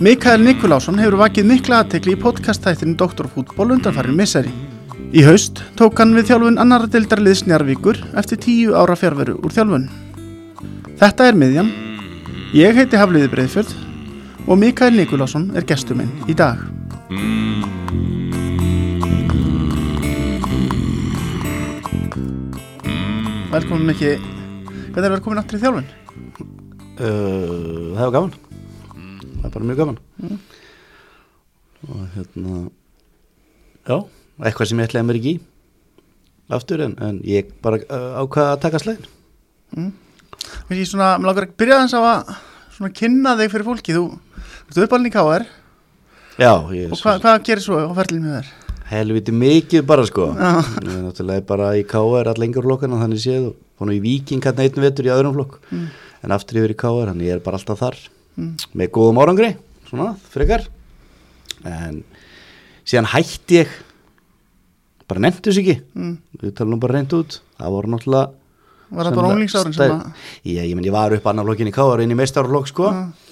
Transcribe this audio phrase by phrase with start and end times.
[0.00, 4.48] Mikael Nikulásson hefur vakið mikla aðtekli í podcastættinu Doktorfútból undanfærin misseri.
[5.12, 9.86] Í haust tók hann við þjálfun annara deildarliðs Njarvíkur eftir tíu ára fjárveru úr þjálfun.
[11.04, 11.70] Þetta er miðjan.
[12.56, 13.76] Ég heiti Hafliði Breiðfjörð
[14.46, 16.60] og Mikael Nikulásson er gestuminn í dag.
[23.50, 24.14] Velkomin Miki.
[24.90, 25.90] Hvernig er velkomin aftur í þjálfun?
[27.00, 28.32] Uh, það var gaman
[29.40, 30.00] það er bara mjög gaman
[31.88, 32.56] og hérna
[33.88, 33.96] já,
[34.44, 35.40] eitthvað sem ég ætlaði mér ekki í
[36.52, 38.82] aftur en, en ég bara uh, ákvaða að taka
[39.70, 43.94] Mér svona, mér langar að byrja þess að kynna þig fyrir fólki.
[43.94, 44.04] Þú
[44.70, 45.46] ert uppalinn í KR
[46.40, 48.50] já, ég og hva, hvað gerir svo á ferlinu þér?
[48.90, 50.30] helviti mikið bara sko.
[50.34, 50.62] Já.
[50.82, 54.66] ég er náttúrulega bara í KR allengur flokkana þannig séð og búin í Viking hérna
[54.66, 55.60] einn vetur í öðrum flokk.
[56.20, 58.00] En aftur yfir í KR, þannig ég er bara alltaf þar.
[58.76, 59.52] Með góðum árangri
[59.88, 60.66] svona, frekar.
[61.66, 62.02] En
[62.82, 63.78] síðan hætti ég.
[65.10, 65.78] Bara nefndu þess ekki.
[65.94, 66.18] Mm.
[66.42, 67.40] við talum bara reynd út.
[67.58, 68.28] Það voru náttúrulega
[68.90, 70.22] Var þetta bara unglingsárin sem að...
[70.42, 72.88] Já, ég menn ég var upp annar flokkin í Káar inn í meistarflokk sko.
[72.90, 73.29] Já.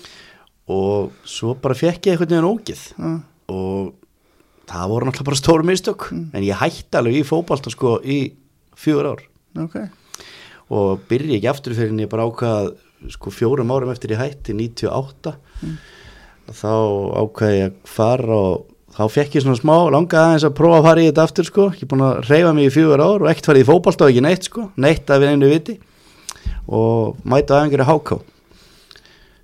[0.68, 3.12] Og svo bara fekk ég einhvern veginn ógið Já.
[3.48, 3.94] og
[4.68, 6.08] það voru náttúrulega bara stóru mistök.
[6.12, 8.18] En ég hætti alveg í fótbalta sko í
[8.76, 9.22] fjögur ár.
[9.58, 9.78] Ok.
[10.68, 12.74] og byrja ekki aftur fyrir en ég bara ákvað
[13.14, 15.32] sko fjórum árum eftir ég hætti 98
[16.52, 16.74] þá
[17.22, 20.86] ákvað ég að fara og þá fekk ég svona smá langaði aðeins að prófa að
[20.88, 21.66] fara í þetta aftur sko.
[21.72, 24.12] Ég er búin að reyfa mig í fjögur ár og ekkert farið í fótbalta og
[24.12, 24.66] ekki neitt sko.
[24.76, 25.78] Neitt að við einu viti.
[26.68, 28.20] Og mæta aðeins að háká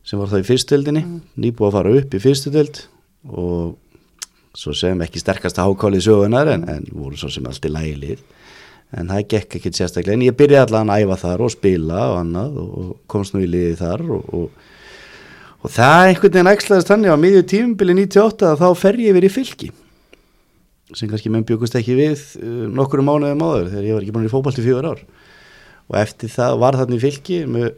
[0.05, 1.03] sem var það í fyrstöldinni
[1.41, 2.81] nýbúið að fara upp í fyrstöld
[3.33, 3.75] og
[4.55, 8.21] svo sem ekki sterkasta hákálið sögunar en, en voru svo sem allt í lægilið
[8.95, 12.19] en það gekk ekki sérstaklega en ég byrjaði allan að æfa þar og spila og
[12.20, 14.69] annað og, komst nú í liði þar og, og,
[15.64, 19.33] og það einhvern veginn ægslaðist þannig á miðju tímumbili 98 að þá fer ég verið
[19.33, 19.73] í fylki
[20.93, 24.29] sem kannski menn byggust ekki við uh, nokkru mánuðum áður þegar ég var ekki búin
[24.29, 25.01] í fótbolti fjögur ár.
[25.91, 27.73] Og eftir það var þarna í fylki með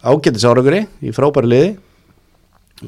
[0.00, 1.70] ágættis árangri í frábæri liði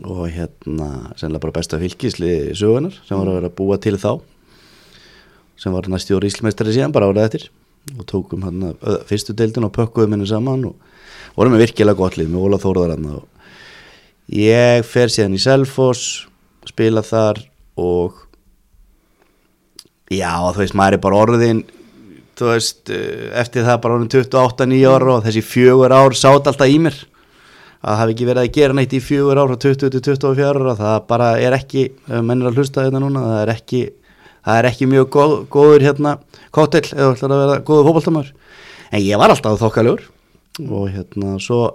[0.00, 0.89] og hérna
[1.21, 4.12] sennilega bara besta fylkisliði sögunar sem var að vera að búa til þá
[5.61, 7.45] sem var næstjóri íslmeistari síðan bara árað eftir.
[7.99, 8.73] Og tókum hann
[9.09, 13.06] fyrstu deildin og pökkuðum henni saman og vorum með virkilega gott lið með Óla Þórðar
[13.11, 13.25] og
[14.33, 16.27] ég fer síðan í Selfoss
[16.69, 17.43] spila þar
[17.81, 18.21] og
[20.12, 21.65] já þú veist maður er bara orðin
[22.38, 26.70] þú veist eh, eftir það bara orðin 28-9 ára og þessi fjögur ár sátt alltaf
[26.70, 27.00] í mér.
[27.82, 30.76] Að hafi ekki verið að gera neitt í fjögur ár frá 20 til 24 ára
[30.78, 33.82] það bara er ekki, ef menn er að hlusta þetta núna það er ekki,
[34.47, 36.15] það er ekki mjög góð, góður hérna
[36.54, 38.31] kóttel eða ætlar að vera góður fótboltamör
[38.93, 40.06] en ég var alltaf þokkalur
[40.69, 41.72] og hérna svo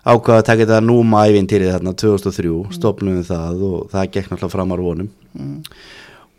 [0.00, 4.54] ákvaða að taka þetta núma ævintýrið þarna 2003, stopnum við það og það gekk náttúrulega
[4.54, 5.10] framar vonum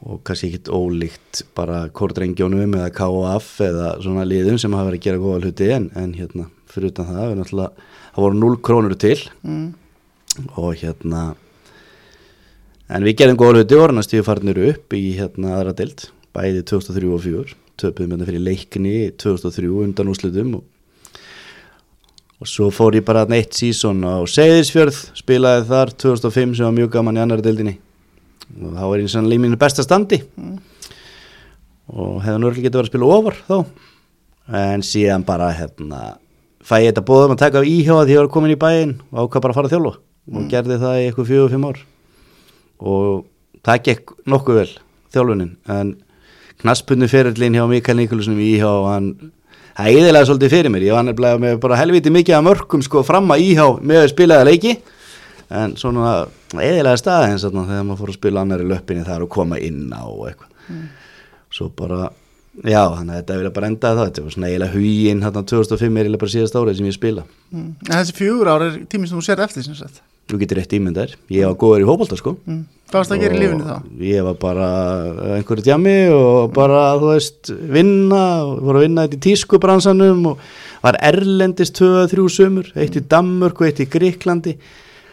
[0.02, 5.06] og kannski ekkit ólíkt bara kórdrengjónum eða KF eða svona liðum sem hafa verið að
[5.06, 9.20] gera góða hluti en, en hérna fyrir utan það það voru 0 krónur til.
[9.46, 9.74] Mm.
[10.56, 11.36] og hérna
[12.90, 17.12] en við gerðum góða hluti og næstíðu farnir upp í hérna aðra deild bæði 2003
[17.12, 20.66] og 2004 töpuðum hérna fyrir leikni 2003 undan úrslutum og,
[22.40, 26.94] og svo fór ég bara neitt sísón á Seyðisfjörð spilaði þar 2005 sem var mjög
[26.96, 27.78] gaman í annari deildinni
[28.60, 30.22] og þá var ég sannlega í mínu besta standi.
[31.92, 33.58] Og hefði ekki getið verið að spila ofar þá.
[34.62, 36.02] En síðan bara hérna
[36.62, 39.26] fæ ég þetta bóðum að taka af íhjóða því ég var komin í bæinn og
[39.26, 39.94] ákvað bara að fara að þjálfa.
[40.32, 41.84] Og gerði það í eitthvað fjögur fimm ár.
[42.82, 43.26] Og
[43.66, 44.72] það gekk nokkuð vel
[45.16, 45.54] þjálfunin.
[45.72, 45.94] En
[46.62, 49.12] knaspunni fyrirlin hjá Mikael Nikolusnum í íhjá hann
[49.76, 50.88] það eðilega svolítið fyrir mér.
[50.88, 54.12] Ég var nefnilega með bara helviti mikið af mörgum sko fram að íhjá með að
[54.14, 54.76] spilaða leiki
[55.52, 56.14] en svona
[56.56, 60.04] eðilega staðins þegar maður fór að spila annar í löppinni þar og koma inn á
[60.08, 60.84] og eitthvað
[61.52, 62.06] svo bara,
[62.64, 65.84] já þannig að þetta vilja bara enda það, þetta var svona eiginlega huginn hérna 2005
[66.00, 67.74] er eiginlega bara síðast árið sem ég spila Mm.
[67.90, 69.98] En þessi fjögur ár er tíminn sem þú sér eftir sem sagt.
[70.32, 72.62] þú getur rétt ímyndar, ég var góður í hópolta sko Mm.
[72.88, 73.76] Hvað varst það að gera í lífinu þá?
[74.08, 74.68] Ég var bara
[75.36, 80.40] einhverju djami og bara, þú veist, vinna voru að vinna þetta í tískubransanum og
[80.84, 84.56] var erlendist 2-3 sömur, eitt í Danmörk og eitt í Gríklandi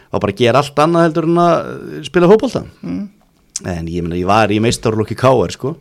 [0.09, 1.71] og bara gera allt annað heldur en að
[2.07, 2.63] spila fótbolta.
[2.81, 3.05] Mm.
[3.67, 5.53] en ég meina, ég var í meistarlokki K.R.
[5.53, 5.75] sko.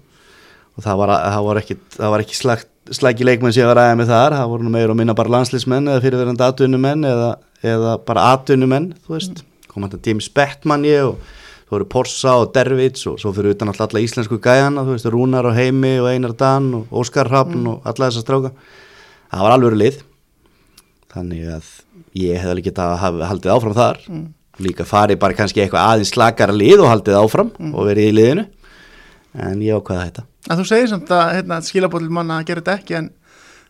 [0.78, 2.38] Og það var, það var ekki, það var ekki
[2.94, 5.90] slagi leikmenn sem ég var aðeins með þar, það voru meira og minna bara landslismenn
[5.90, 7.32] eða fyrirverandi atvinnumenn eða,
[7.66, 9.42] eða bara atvinnumenn, þú veist.
[9.70, 11.18] Kom hann James Bettman ég og
[11.68, 15.50] þú voru Porsa og Dervits og svo fyrir utan alltaf íslensku gæðana þú veist Rúnar
[15.50, 18.54] og Heimi og Einar Dan og Óskar Hrafn og alla þessar stráka.
[19.28, 19.98] Það var alveg lið.
[21.12, 21.68] Þannig að
[22.18, 24.00] ég hef alveg getað að haldið áfram þar.
[24.58, 28.48] Líka farið bara kannski eitthvað aðeins slakara lið og haldið áfram og verið í liðinu.
[29.38, 30.24] En ég ákvaða þetta.
[30.48, 33.08] Að þú segir samt að hérna, skilabóðil manna gera þetta ekki en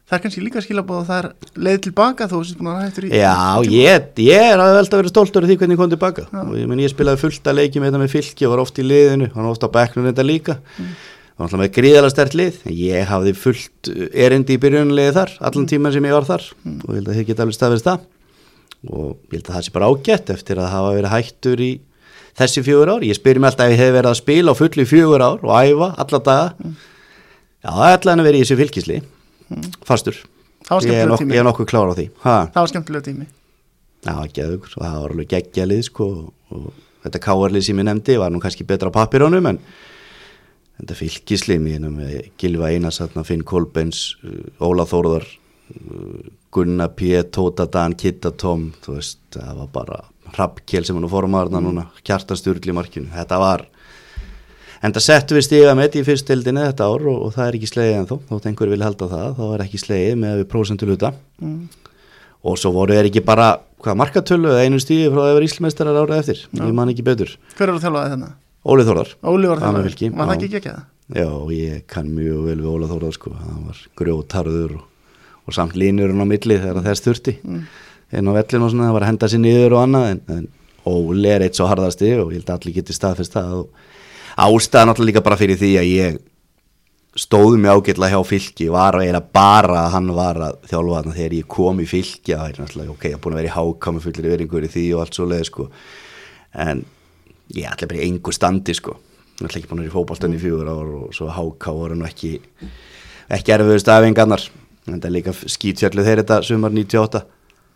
[0.08, 1.28] það er kannski líka skilabóð að það er
[1.66, 3.34] leið tilbaka þú veist búin að hættur í Já,
[3.68, 6.26] ég, ég er að velta að vera stoltur af því hvernig ég kom tilbaka.
[6.44, 8.80] Og ég, men, ég spilaði fullt að leiki með þetta með fylki og var oft
[8.80, 10.58] í liðinu, var oft á bekknum þetta líka.
[10.78, 10.92] Mm.
[11.38, 13.90] var alltaf með gríðala stert lið ég hafði fullt
[14.26, 16.46] erindi í byrjunulegi þar, allan tíman sem ég var þar.
[16.64, 16.78] Mm.
[16.80, 18.06] og ég held að þið geta alveg staðist það
[18.86, 21.70] og ég held að það sé bara ágætt eftir að hafa verið hættur í
[22.38, 24.86] þessi fjögur ár, ég spyrir mig alltaf ef ég hef verið að spila á fulli
[24.86, 26.50] fjögur ár og æfa alla daga.
[26.62, 26.76] Mm.
[27.64, 29.00] já, það er alltaf að vera í þessu fylkisli
[29.88, 30.20] fastur.
[30.68, 31.34] Það var ég er, skemmtilega nok tími.
[31.34, 32.06] ég er nokkuð klár á því.
[32.22, 32.36] Ha?
[32.54, 33.28] Það var skemmtilega tími.
[34.06, 36.08] Já, geðugur, og það var alveg geggjalið sko,
[36.54, 36.66] og
[37.04, 39.58] þetta káarlið sem ég nefndi var nú kannski betra á pappirónum en
[40.78, 44.12] þetta fylgislið mér með Gilva Einarsatna, Finn Kolbens
[44.62, 45.26] Óla Þórðar
[46.54, 50.04] Gunnar P, Tóta Dan, Kitta Tom þú veist, það var bara
[50.36, 51.86] Rappkjell sem hann formaðurna núna.
[52.04, 53.64] Kjartasturli markinu, þetta var
[54.84, 57.58] en það settu við stiga með þetta í fyrstildinni þetta ár og, og það er
[57.58, 60.50] ekki slegið en þó þótt einhver vil halda það, þá er ekki slegið með við
[60.52, 61.12] prósentuluta
[61.42, 61.56] mm.
[62.50, 63.48] og svo voru þeir ekki bara
[63.82, 66.44] hvað markatölu eða einu stíði frá að vera íslmeistarar árið eftir?
[66.58, 68.36] Ég man ekki betur, Hver eru þjálfaði þennan?
[68.68, 69.10] Óli Þórðar.
[69.22, 70.46] Óli var Hann er þjálfaði, Fylki, var það já.
[70.48, 70.86] ekki ekki það?
[71.18, 74.86] já, ég kann mjög vel við Óla Þórðar sko, hann var grjótarður og,
[75.48, 77.38] og samt línurinn á milli þegar þess þurfti.
[77.42, 77.66] Mm.
[78.18, 80.46] inn á vellin og svona, það var að henda sér niður og annað en, en
[80.88, 83.86] Óli er eitt svo harðasti og ég held að allir geti staðfest það og
[84.38, 86.18] ástæðan alltaf líka bara fyrir því að ég
[87.18, 91.16] stóði mig ágætlega hjá fylki var að eira bara að hann var að þjálfa þarna
[91.16, 93.50] þegar ég kom í fylki að það er náttúrulega ok, ég er búin að vera
[93.50, 95.66] í hákámi fullir í því og allt svo leið sko.
[96.54, 96.84] En
[97.56, 98.94] ég ætla bara í engu standi sko.
[99.40, 101.98] Ég ætla ekki búin að vera í fótboltan í fjögur ár og svo háká voru
[101.98, 102.36] nú ekki
[103.34, 104.46] ekki erfiðust aðvingarnar
[104.96, 107.24] það er líka skítjöllu þeir þetta sumar 98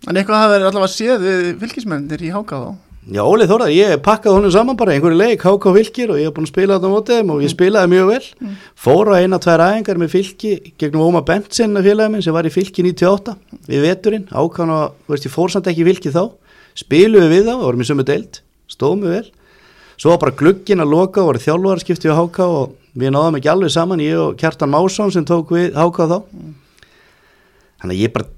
[0.08, 2.72] En eitthvað hafa verið allavega séð við fylgismennir í Háka þá?
[3.02, 6.34] Já, Óli Þórðar, ég pakkaði honum saman bara einhverju leik, HK Fylkir og ég hef
[6.36, 8.52] búin að spila þetta á mótið þeim og ég spilaði mjög vel.
[8.78, 12.46] Fór á eina, tvær æfingar með Fylki gegnum Óma Bentsen að félagi minn sem var
[12.46, 13.34] í Fylki 98
[13.66, 14.28] við veturinn.
[14.30, 14.70] Þú
[15.10, 16.22] veist, ég fór samt ekki í Fylki þá.
[16.78, 18.38] Spiluðu við þá, vorum í sömu deild
[18.70, 19.26] stóðum við vel,
[19.98, 23.50] svo var bara glugginn að loka og voru þjálfarskipti á HK og við náðum ekki
[23.50, 26.18] alveg saman, ég og Kjartan Másson sem tók við HK þá
[27.82, 28.28] þannig að ég bara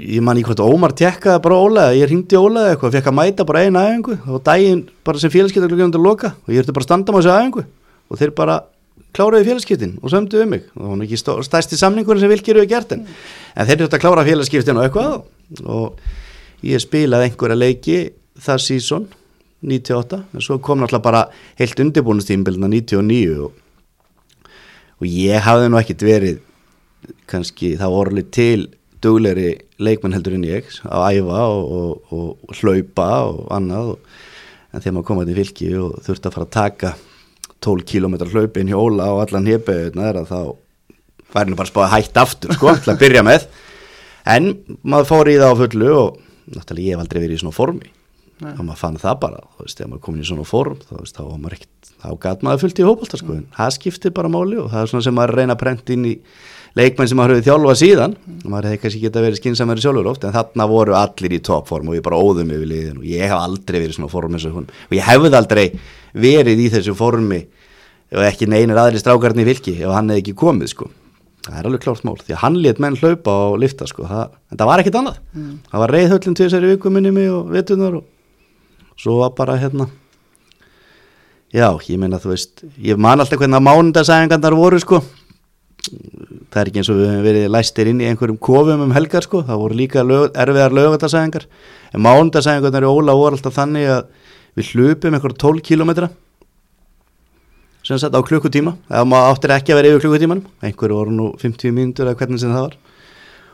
[0.00, 3.16] ég man í hvort Ómar tekkaði bara Óla ég ringdi Óla eða eitthvað, fekk að
[3.18, 6.86] mæta bara eina æfingu og daginn bara sem félagskiptarklukkan til loka og ég ertu bara
[6.86, 7.64] að standa með þessu æfingu
[8.12, 8.58] og þeir bara
[9.12, 10.66] kláraði félagskiptin og sömdu um mig.
[10.74, 13.06] Og það var ekki stærsti samningurinn sem vilkir við gert en,
[13.54, 17.98] en þeir eru að klára félagskiptin og eitthvað og ég spilaði einhverja leiki
[18.40, 19.10] það sísón
[19.62, 21.26] 98 en svo kom náttúrulega bara
[21.60, 23.52] heilt undirbúinustímbilna 99 og,
[24.98, 26.40] og ég hafði nú ekkit verið
[27.30, 28.66] kannski það voru alveg til
[29.02, 29.52] duglegri
[29.82, 33.94] leikmenn heldur en ég að æfa og, og, og hlaupa og annað
[34.72, 36.92] en þegar maður komaði í fylki og þurfti að fara að taka
[37.62, 40.40] 12 km hlaupin hjá Óla og allan hefbeðunar að þá
[41.32, 43.48] væri nú bara spáði hætt aftur sko til að byrja með
[44.32, 44.52] en
[44.82, 46.22] maður fór í það á fullu og
[46.52, 47.90] náttúrulega ég hef aldrei verið í svona formi
[48.42, 48.54] Nei.
[48.56, 51.18] og maður fann það bara þú veist, þegar maður komin í svona form þá, veist,
[51.18, 54.32] þá var maður ekkert, þá gat maður fullt í hópolta sko, en það skiptir bara
[54.32, 56.14] máli og það er svona sem maður að reyna að prenta inn í
[56.78, 58.14] leikmenn sem maður hefur þjálfað síðan.
[58.44, 61.98] Maður hefði kannski geta verið skinsamari sjálfur oft en þarna voru allir í toppform og
[61.98, 64.70] ég bara óðum yfir liðin og ég hef aldrei verið svona form eins og hún.
[64.88, 65.66] Og ég hefði aldrei
[66.12, 67.42] verið í þessu formi
[68.12, 70.90] og ekki neynir aðri strákarni í fylki ef hann hefði ekki komið sko.
[71.42, 74.36] Það er alveg klárt mál, því að hann let menn hlaupa og lifta sko, það,
[74.46, 75.16] en það var ekkit annað.
[75.72, 78.04] Það var reyðhöllin til þessari viku minni mig og vetunar og
[79.02, 79.88] svo var bara hérna
[81.52, 85.02] já, ég meina þú veist ég man alltaf hvernig að mánundasæðingarnar voru sko
[85.82, 89.26] það er ekki eins og við höfum verið læstir inn í einhverjum kofum um helgar
[89.26, 91.46] sko, það voru líka lög, erfiðar lögatarsæðingar
[91.92, 94.04] en mánundasæðingarnar í Óla voru alltaf þannig að
[94.58, 96.10] við hlupum einhverja 12 kilometra
[97.82, 98.76] sem sagt á klukkutíma.
[98.86, 100.44] Eða maður áttir ekki að vera yfir klukkutímanum.
[100.62, 102.76] Einhverju voru nú 50 mínútur eða hvernig sem það var.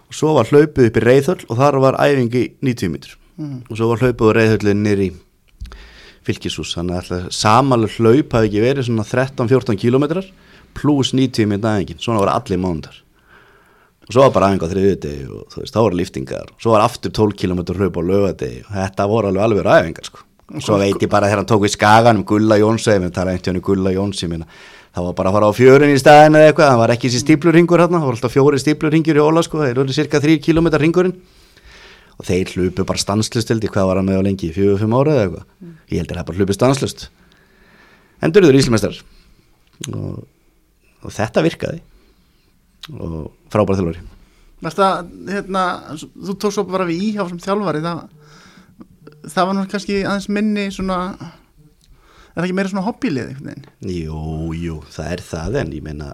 [0.08, 3.16] Og svo var hlaupið upp í reyðhöll og þar var æfingi 90 mínútur.
[3.38, 3.62] Mm.
[3.70, 5.04] og svo var hlaupið úr reyðhöllin nýri
[6.26, 10.26] fylkisús þannig að alltaf samalega hlaup hafi ekki verið svona 13-14 kilometrar
[10.78, 13.02] pluss 90 mínútur æfingin svona voru allir mánundar
[14.08, 16.64] og svo var bara æfing á þriðju degi og þú veist, þá voru liftingar og
[16.64, 20.24] svo var aftur 12 km hlaup á lögadegi og þetta voru alveg alveg æfingar sko.
[20.54, 23.22] og svo veit ég bara þegar hann tók við skagan um Gulla Jóns eða það
[23.24, 24.48] er einhvern veginn Gulla Jóns ég minna
[24.94, 26.70] það var bara að fara á fjörun í staðin eða eitthvað.
[26.72, 29.94] Það var ekki þessi stíplurringur það var alltaf fjóri stíplurringur í Óla sko, þeir voru
[29.94, 31.14] cirka 3 km ringurinn
[32.18, 35.26] og þeir hlupu bara stanslustildi hvað var hann með á lengi, fjögur, fimm ára eða
[35.28, 35.44] eitthvað.
[35.92, 37.06] Ég heldur það bara hlupu stanslust
[38.18, 38.98] en durður íslumestrar
[39.92, 40.24] og,
[41.04, 41.82] og þetta virkaði
[42.98, 44.04] og frábæra þjálfari
[44.74, 45.64] það, hérna,
[45.96, 48.04] þú tókst svo bara við íhjá sem þjálfari það,
[49.28, 53.68] það var nú kannski aðeins minni svona er það ekki meira svona hobbylið einhvern veginn?
[53.94, 56.12] Jú, jú, það er það en ég meina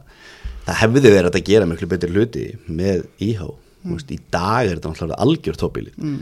[0.65, 3.99] það hefði verið að gera miklu betur hluti með íhá mm.
[4.09, 6.21] í dag er þetta náttúrulega algjör tópilið mm.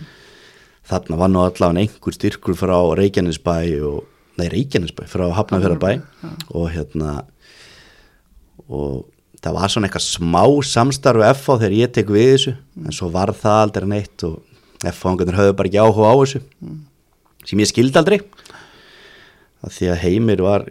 [0.91, 3.57] þarna var nú allavega einhver styrkur frá Reykjanesbæ
[3.89, 4.01] og,
[4.41, 6.33] nei Reykjanesbæ, frá Hafnarfjörðarbæ ja.
[6.59, 7.21] og hérna
[8.69, 9.03] og
[9.43, 12.55] það var svona eitthvað smá samstarfu FH þegar ég tek við þessu.
[12.85, 14.39] En svo var það aldrei neitt og
[14.83, 16.43] FH-angarnir höfðu bara ekki áhuga á þessu.
[17.49, 18.21] Sem ég skildi aldrei.
[19.63, 20.67] Að því að heimir var,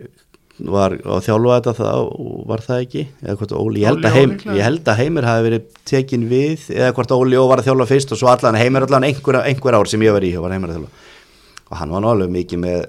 [0.72, 1.92] var á þjálfa þetta þá
[2.52, 3.06] var það ekki.
[3.60, 7.40] Óli, ég, held heim, ég held að heimir hafi verið tekin við eða hvort Óli
[7.40, 10.16] Ó var að þjálfa fyrst og svo allan heimir allan einhver, einhver ár sem ég
[10.16, 10.34] var í
[11.72, 12.82] og hann var náttúrulega mikið með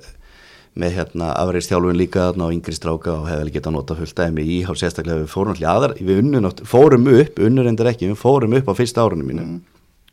[0.78, 4.54] með hérna afræðistjálfun líka þarna á yngri stráka og hefði getað nota fullt aðeins í
[4.60, 8.56] íhál sérstaklega við fórum allir aðar við unnum, fórum upp, unnur endur ekki við fórum
[8.56, 9.58] upp á fyrsta árunum mínu mm.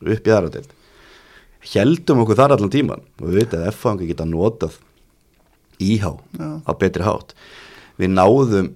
[0.03, 0.75] upp í aðradelt
[1.73, 4.75] heldum okkur þar allan tíman og við veitum að F-fangi geta notað
[5.79, 6.51] íhá ja.
[6.67, 7.35] á betri hátt
[7.99, 8.73] við náðum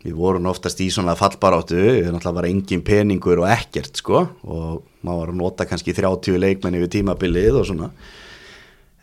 [0.00, 4.82] við vorum oftast í svona fallbaráttu við náttúrulega var engin peningur og ekkert sko og
[5.04, 7.90] maður var að nota kannski 30 leikmenni við tímabilið og svona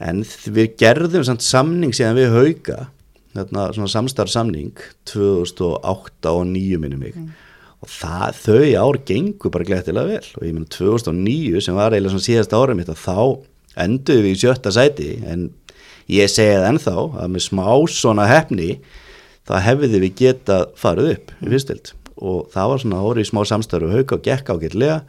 [0.04, 0.22] en
[0.54, 2.80] við gerðum samt samning síðan við hauga
[3.38, 7.18] þarna, svona samstarfsamning 2008 og 2009 minnum mig.
[7.18, 7.36] Mm.
[7.78, 10.32] og það, þau ár gengur bara glættilega vel.
[10.40, 13.20] Og ég menn 2009 sem var eiginlega svona síðasta ára mitt þá
[13.78, 15.12] endur við í sjötta sæti.
[15.30, 15.52] En
[16.10, 18.80] ég segja það ennþá að með smá svona hefni
[19.48, 23.92] þá hefði við getað farið upp í fyrstild og það var svona orðið smá samstarfu
[23.94, 25.02] hauga og gekk ágætlega.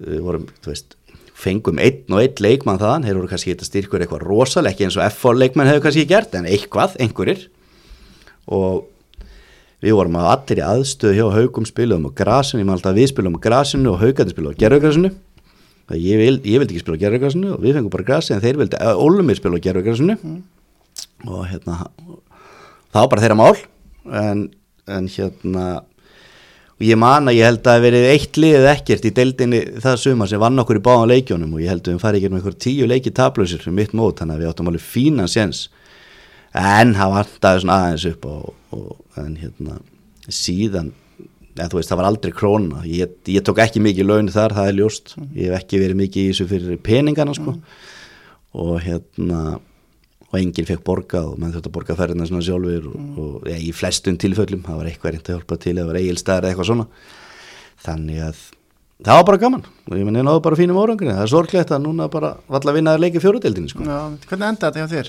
[0.00, 0.96] Við vorum, þú veist
[1.40, 4.98] fengum einn og einn leikmann þaðan, þeir voru kannski eitthvað styrkur eitthvað rosalega, ekki eins
[5.00, 7.46] og F-fól leikmann hefur kannski gert, en eitthvað, einhverjir.
[8.50, 8.90] Og
[9.80, 13.10] við vorum að allir í aðstöðu hjá haugum spilum á grasinu, ég maður alltaf við
[13.14, 15.10] spilum grasinu og haugandi spilum á gerðugrasinu
[15.96, 18.80] ég, vil, ég vildi ekki spila gerðugrasinu og við fengum bara grasinu, en þeir vildi
[19.00, 20.40] ólumir spila gerðugrasinu mm.
[21.30, 23.62] og hérna það var bara þeirra mál
[24.20, 24.44] en,
[24.90, 25.66] en hérna
[26.80, 29.98] og ég man að ég held að það verið eitt lið ekkert í deildinni það
[30.00, 32.40] suma sem vann okkur í báðan leikjónum og ég held að við farið ekki með
[32.40, 35.66] einhver tíu leiki tablösir fyrir mitt mót, þannig að við áttum alveg fínan séns.
[36.56, 39.76] En það vantaði svona aðeins upp og, og en hérna
[40.32, 40.90] síðan
[41.60, 44.70] en þú veist það var aldrei krónuna ég, ég tók ekki mikið laun þar, það
[44.70, 45.16] er ljóst.
[45.36, 47.58] Ég hef ekki verið mikið í þessu fyrir peningana sko.
[47.58, 47.88] Mm.
[48.60, 49.40] og hérna
[50.30, 53.18] og enginn fekk borgað og menn þurfti að borga ferðina svona sjálfur og, mm.
[53.18, 56.46] og ja, í flestun tilföllum, það var eitthvað reynd að hjálpa til, það var eigilstæðar
[56.46, 56.86] eða eitthvað svona
[57.80, 58.44] þannig að
[59.00, 61.72] það var bara gaman og ég menn ég náðu bara fínum árangri það er sorglegt
[61.74, 63.86] að núna bara valla vinnaði leiki fjóruðildin sko.
[63.86, 65.08] Hvernig endaði þetta hjá þér?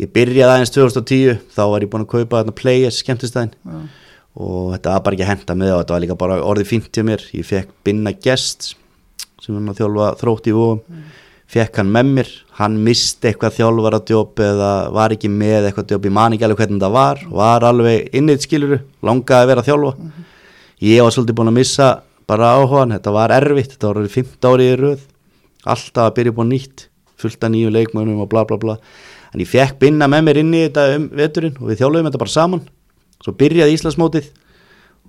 [0.00, 3.80] Ég byrjaði aðeins 2010 þá var ég búin að kaupa þarna Players skemmtistæðin Já.
[4.40, 6.88] og þetta var bara ekki að henda með og þetta var líka bara orðið fínt
[6.94, 7.68] til mér ég fekk
[11.52, 16.14] fekk hann með mér, hann misti eitthvað þjálfaradjóp eða var ekki með eitthvað djóp, ég
[16.16, 17.22] man ekki alveg hvernig það var.
[17.28, 19.92] Var alveg innið skiluru, langaði að vera þjálfa.
[19.98, 20.28] Mm -hmm.
[20.88, 21.88] ég var svolítið búin að missa
[22.26, 23.72] bara áhugaðan, þetta var erfitt.
[23.72, 25.02] Þetta var 15 árið í rauð
[25.64, 28.78] alltaf að byrja búin nýtt, fullt af nýju leikmönum og bla bla bla,
[29.32, 32.22] en ég fekk binna með mér inn í þetta um veturinn og við þjálfuðum þetta
[32.22, 32.64] bara saman,
[33.22, 34.30] svo byrjaði Íslandsmótið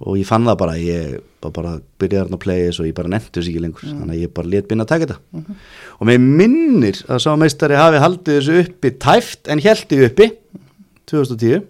[0.01, 3.35] og ég fann það bara, ég bara byrjaði að playa þessu og ég bara nefndi
[3.37, 3.99] þessu ekki lengur mm.
[3.99, 5.59] þannig að ég bara let binna að taka þetta mm -hmm.
[5.99, 10.31] og mér minnir að sá meistari hafi haldið þessu uppi tæft en heldi uppi
[11.05, 11.61] 2010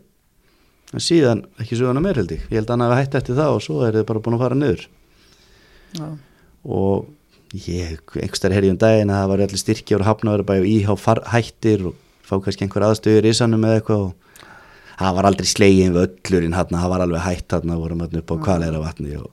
[0.93, 3.57] en síðan ekki söguna meir held ég ég held að hann hafi hætti eftir það
[3.57, 4.87] og svo er þið bara búin að fara niður
[5.99, 6.09] ja.
[6.63, 7.05] og
[7.53, 10.93] ég einhverstað er herjum daginn að það var allir styrkja og hafnaður bara íhá
[11.33, 14.13] hættir og fá kannski einhver aðstöður í sannum eða eitthvað og
[14.99, 18.35] það var aldrei slegin við öllurinn hann, það var alveg hætt hann, vorum hann upp
[18.35, 19.31] á kvalera vatni og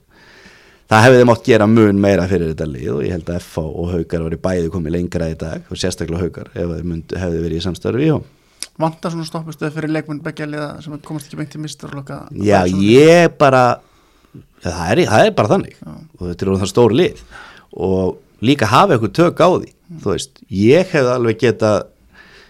[0.91, 3.93] það hefði mátt gera mun meira fyrir þetta lið og ég held að FH og
[3.95, 7.61] Haugar var í bæði komið lengra í dag og sérstaklega Haugar ef það hefði verið
[7.61, 8.29] í samstarfi og
[8.81, 13.81] Vantar svona stoppustuð fyrir leikmenn begjalið sem komast ekki beint í misturloka Já, ég bara
[14.65, 15.77] það er, það er bara þannig.
[15.79, 15.93] Já.
[16.19, 17.23] og þetta er það stóri lið.
[17.71, 20.03] Og líka hafa eitthvað tök á því mm.
[20.05, 21.73] veist, ég hef alveg geta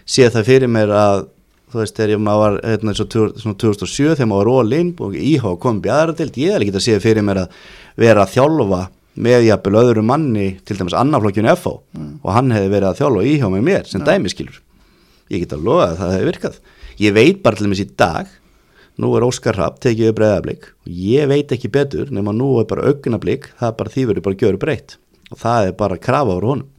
[0.07, 1.23] séð það fyrir mér að
[1.71, 5.79] þú veist, þegar maður var hérna, svona 2007 þegar maður var all-in og íhá kom
[5.83, 7.61] bjæðaratild, ég hef ekki að séð fyrir mér að
[8.01, 8.81] vera að þjálfa
[9.21, 12.11] með jafnvel öðru manni, til dæmis annaflokkjunu FH mm.
[12.23, 14.11] og hann hefði verið að þjálfa íhá með mér sem ja.
[14.11, 14.61] dæmiskilur
[15.31, 16.61] ég get að loða að það hefði virkað
[17.01, 18.31] ég veit bara til dæmis í dag
[19.01, 22.67] nú er Óskar Rapp tekið upp breyðablík og ég veit ekki betur nema nú er
[22.69, 24.97] bara augnablík það er bara því verið bara gjöru breytt
[25.31, 26.69] og það er bara krafa ára honum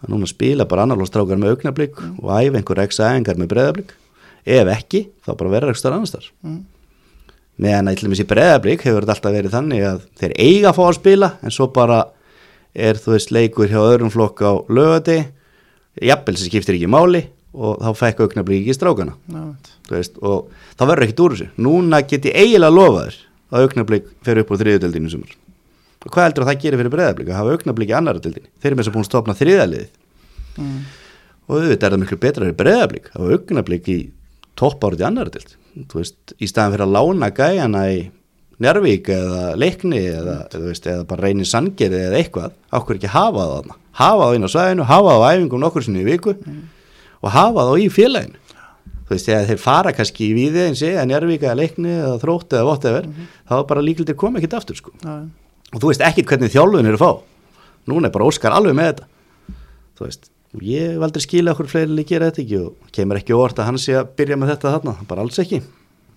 [0.00, 3.96] að núna spila bara annarlóstrákar með augnablík og æfa einhver eksa æfingar með breðablík
[4.50, 6.60] ef ekki, þá bara verður ekki starf annars þar Mm.
[7.60, 10.96] meðan að í breðablík hefur þetta alltaf verið þannig að þeir eiga að fá að
[10.96, 11.98] spila en svo bara
[12.74, 15.18] er þú veist leikur hjá öðrum flokk á lögati
[16.00, 19.16] jafnvel sem skiptir ekki máli og þá fekk augnablík ekki strákana.
[19.90, 21.48] Veist, og þá verður ekkert úr þessu.
[21.58, 23.16] Núna get ég eiginlega lofa þér
[23.50, 25.32] að augnablík fer upp á þriðudeldinu sumar
[26.00, 28.70] og hvað heldur að það gerir fyrir breðablík að hafa augnablík í annara deldinu þeir
[28.70, 29.90] eru með þess að búin að stopna þriðaliðið
[30.60, 30.78] Mm.
[31.46, 33.98] og auðvitað er það miklu betra fyrir breðablík að hafa augnablík í
[34.58, 35.52] toppárið í annara deld
[35.92, 38.00] þú veist, í staðan fyrir að lána gæjana í
[38.60, 43.40] Njárvík eða leikni eða, eða, veist, eða bara reynir sangeri eða eitthvað, ákveður ekki hafa
[43.46, 43.76] það þarna?
[44.02, 46.34] Hafa það inn á svæðinu, hafa það á æfingum nokkur sinni í viku
[47.22, 48.42] og hafa það í félaginu.
[49.08, 52.52] Þú veist, þegar þeir fara kannski í víði eins eða Njárvík eða leikni eða þrótt
[52.58, 53.08] eða whatever,
[53.48, 54.92] þá er bara líkildir koma ekkert aftur sko.
[55.00, 55.14] Já,
[55.70, 57.10] og þú veist ekkert hvernig þjálfun eru að fá.
[57.90, 59.08] Núna er bara Óskar alveg með þetta.
[59.98, 63.36] Þú veist, og ég hef aldrei skilja okkur fleiri gera þetta ekki og kemur ekki
[63.36, 65.62] óvart að hann sé að byrja með þetta þarna, bara alls ekki.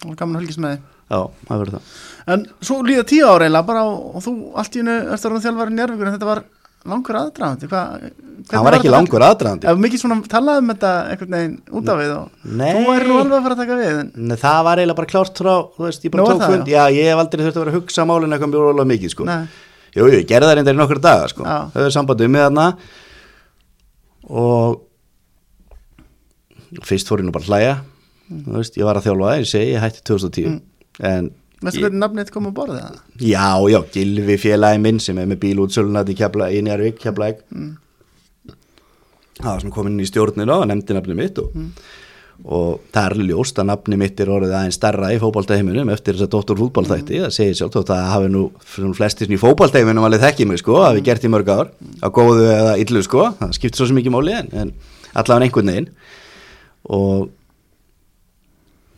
[0.04, 0.90] Var gaman að fylgjast með því.
[1.14, 1.94] Já, það verður það.
[2.34, 5.46] En svo líða tíu ára eiginlega bara og, og þú allt í hennu eftir að
[5.46, 6.42] þjálfari njárvíkur en þetta var
[6.90, 11.54] langur aðdraðandi hann var ekki langur aðdraðandi Ef mikið svona talað um þetta einhvern veginn
[11.80, 12.72] út af við og Nei.
[12.76, 15.12] þú væri nú alveg að fara að taka við en, Nei, það var eiginlega bara
[15.14, 15.54] klárt frá
[15.86, 16.84] veist, ég bara er það, fund, já.
[16.92, 19.28] ég hef aldrei þurft að vera að hugsa málinu eitthvað mjög rólega mikið sko.
[19.94, 21.46] Jú, jú, ég gerði það reyndar í nokkur daga sko.
[21.48, 21.58] Já.
[21.72, 22.68] þau er sambandið með þarna.
[24.44, 24.82] Og
[26.90, 27.76] fyrst fór ég nú bara að hlæja.
[28.34, 30.60] Þú veist, ég var að þjálfa, ég segi, ég hætti 2010
[31.14, 31.30] en
[31.68, 33.00] veistu hvernig nafnið kom að borða það?
[33.30, 37.76] já, já, Gilvi félagi minn sem er með bílútsölunat í, Kefla, í Njárvík, Keflæk Mm.
[39.42, 41.56] það sem kom inn í stjórnina og nefndi nafni mitt og,
[42.46, 46.28] og það er ljóst að nafni mitt er orðið aðeins starra í fótballtæminum eftir þess
[46.28, 50.26] að dóttur fútballtætti, það segir sjálf þótt að það hafi nú svona í fótballtæminum alveg
[50.28, 51.72] þekkið mig sko, hafi gert í mörg ár
[52.04, 54.74] á góðu eða illu sko, það skiptir svo sem ekki máli en, en
[55.14, 55.90] allavega einhvern veginn.
[56.94, 57.30] Og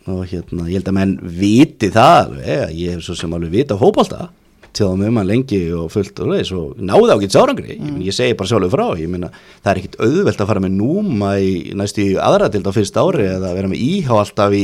[0.06, 3.50] og hérna, ég held að menn viti það alveg, að ég hef svo sem alveg
[3.56, 4.28] vita fótbolta,
[4.76, 7.72] tjáðum um hann lengi og fullt og leis og náði ágætt sárangri.
[7.74, 9.30] Ég, meina, ég segi bara sjálfur frá, ég meina
[9.64, 13.02] það er ekkit auðvelt að fara með núma í næstu í aðra dild á fyrsta
[13.06, 14.62] ári eða vera með íhá alltaf í,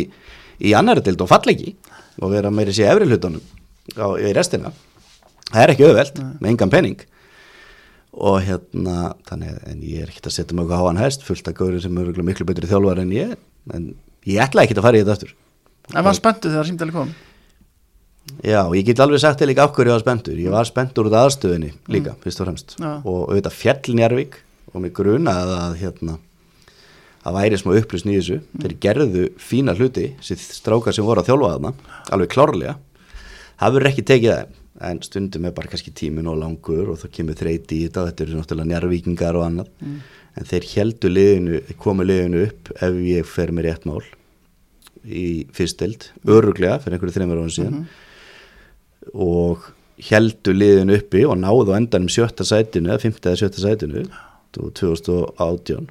[0.60, 1.72] í annara dild og fallegi
[2.20, 3.40] og vera meiri sér efri hlutunum
[3.96, 4.70] á, í restina.
[5.48, 7.02] Það er ekki auðvelt með engan penning
[8.12, 11.48] og hérna þannig, að- en ég er ekkert að setja mig okkur háan hest fullt
[11.48, 13.32] af góður sem eru miklu betri þjálfar en ég
[13.72, 13.94] en
[14.28, 15.36] ég ætla ekkert að fara í þetta aftur.
[15.92, 17.12] En var spenntu þegar símdali kom?
[18.42, 20.38] Já, ég get alveg sagt þér líka af hverju ég var spenntur.
[20.38, 22.76] Ég var spenntur af aðstöðinni líka, fyrst og fremst.
[22.78, 22.92] Já.
[23.02, 24.38] og auðvitað fjall Njarvík
[24.72, 26.16] og mig grunaði að hérna
[27.22, 28.38] að væri smá upplýsn í þessu.
[28.62, 31.74] Þeir gerðu fína hluti sér strákar sem voru að þjálfa þarna
[32.14, 32.78] alveg klárlega.
[33.62, 34.58] Verður ekki tekið það.
[34.82, 38.24] En stundum er bara kannski tímin og langur og þá kemur þreyti í þetta þetta
[38.24, 39.68] eru náttúrulega Njarvíkingar og annað
[40.38, 44.02] en þeir heldu liðinu, komu liðinu upp ef ég fer með rétt mál
[45.02, 47.80] í fyrstild, öruglega fyrir einhverju þreymur ára síðan.
[49.12, 49.64] Og
[50.10, 54.04] heldu liðinu uppi og náðu endanum sjötta sætinu eða fymta eða sjötta sætinu
[54.52, 55.90] 2018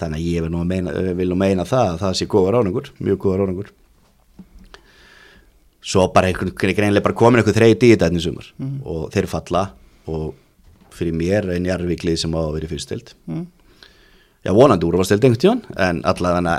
[0.00, 2.90] þannig að ég vil nú meina, vil nú meina það að það sé góða ráningur,
[2.98, 3.72] mjög góða ráningur
[5.84, 8.48] svo bara einhvern greinlega bara komin einhver þreyti í þetta enn í sumar.
[8.88, 9.66] Og þeir falla
[10.10, 10.32] og
[10.94, 13.46] fyrir mér er njarvíklið sem á að vera í fyrstild Mm.
[14.44, 16.54] já vonandi úrvastild einhvern tíðan en allavega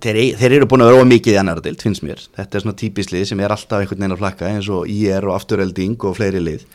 [0.00, 2.76] þeir, þeir eru búin að vera ómikið í annar dild finnst mér, þetta er svona
[2.80, 6.42] típislið sem er alltaf einhvern veginn að flakka eins og IR og afturölding og fleiri
[6.42, 6.66] lið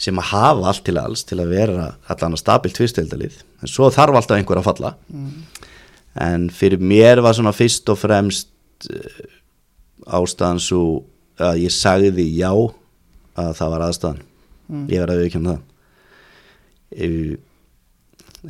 [0.00, 3.90] sem að hafa allt til alls til að vera allan að stabilt fyrstildalið en svo
[3.92, 4.94] þarf alltaf einhver að falla.
[6.16, 8.48] En fyrir mér var svona fyrst og fremst
[8.88, 9.20] uh,
[10.16, 11.02] ástæðan svo
[11.36, 14.22] að ég sagði já að það var aðstæðan
[14.90, 15.66] ég var að viðkjöna það.
[16.90, 17.12] Ef,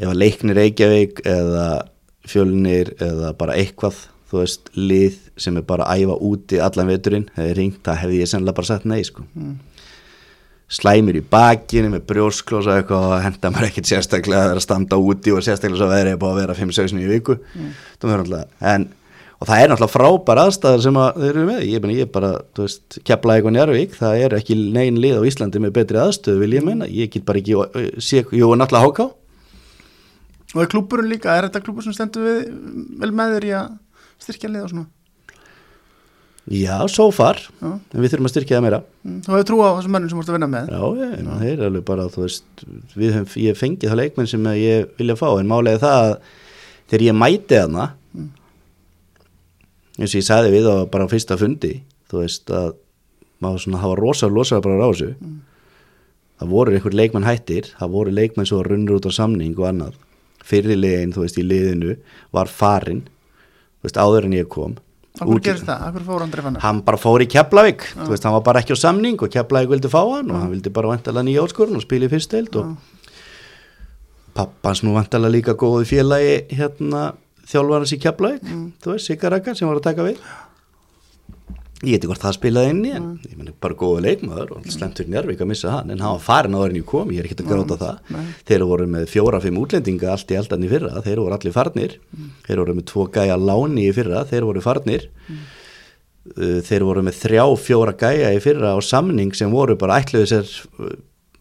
[0.00, 1.66] ef að leiknir Reykjavík eða
[2.30, 7.26] fjölnir eða bara eitthvað þú veist, lið sem er bara að æfa úti allan veturinn,
[7.34, 9.24] hefði ringt það hefði ég sennilega bara sagt nei sko.
[10.70, 15.34] Slæmir í bakinu með brjósklósa eitthvað henda mér ekkert sérstaklega að vera að standa úti
[15.34, 17.38] og sérstaklega svo er búið að vera 5-6 í viku.
[17.58, 17.72] Mm.
[18.60, 18.86] en,
[19.40, 22.30] og það er náttúrulega frábær aðstæðar sem að þeir eru með ég, meni, ég bara,
[22.56, 26.42] þú veist, kepla eitthvað njárvík það er ekki negin lið á Íslandi með betri aðstöðu
[26.44, 27.56] vil ég meina, ég get bara ekki
[28.04, 29.08] sé, jú, náttúrulega háká
[30.50, 32.40] Og er klúburinn líka, er þetta klúbur sem stendur við
[32.98, 33.68] vel með þér í að
[34.24, 34.88] styrkja lið og svona?
[36.50, 37.68] já, so far, Já.
[37.78, 39.20] en við þurfum að styrkja það meira Mm.
[39.24, 40.66] Þú hefur trú á þessum mönnum sem vorst að vinna með?
[40.68, 41.36] Já, ég, já.
[41.40, 42.64] þeir eru alveg bara, þú veist,
[43.00, 46.10] við ég fengið það leikmenn sem ég vilja fá, en málega það að
[46.90, 47.86] þegar ég mæti hana,
[50.00, 51.74] eins og ég sagði við á bara fyrsta fundi,
[52.10, 52.74] þú veist, að
[53.40, 55.14] maður svona hafa rosa, rosa bara á þessu,
[56.40, 59.96] það voru einhver leikmenn hættir það voru leikmenn svo runnur út á samning og annað.
[60.50, 61.96] Fyrirliðin, þú veist, í liðinu
[62.32, 63.02] var farin
[63.80, 64.78] þú veist, áður en ég kom.
[66.62, 69.72] Hann bara fór í Keflavík þú veist, hann var bara ekki á samning og Keflavík
[69.72, 72.76] vildi fá hann og hann vildi bara vantalega nýja áskorun og spila í fyrstdeild og
[74.36, 77.10] pappans nú vantalega líka góði félagi hérna
[77.50, 78.46] þjálfarans í Keflavík
[78.80, 80.22] þú veist, Sigaraka sem var að taka við.
[81.80, 84.66] Ég veit ekki hvort það spilaði inn í en ég meni bara góði leikmaður og
[84.68, 87.22] slemt fyrir Njárvík að missa hann en hann var farin áður en ég kom, ég
[87.22, 88.02] er ekki að gráta það.
[88.12, 88.26] Nei.
[88.50, 91.94] þeir voru með fjóra-fimm útlendinga allt í aldan í fyrra, þeir voru allir farnir.
[92.44, 95.08] Þeir voru með tvo gæja láni í fyrra þeir voru farnir.
[96.36, 100.28] Uh, þeir voru með þrjá, fjóra gæja í fyrra á samning sem voru bara ætluðu
[100.34, 100.52] sér
[100.84, 100.92] uh,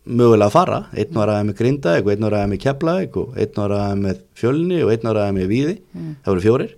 [0.09, 0.79] mögulega að fara.
[0.97, 4.03] Einn var aðeins með Grindavík og einn var aðeins með Keflavík og einn var aðeins
[4.05, 5.75] með Fjölni og einn var aðeins með Víði.
[6.23, 6.75] Það voru fjórir.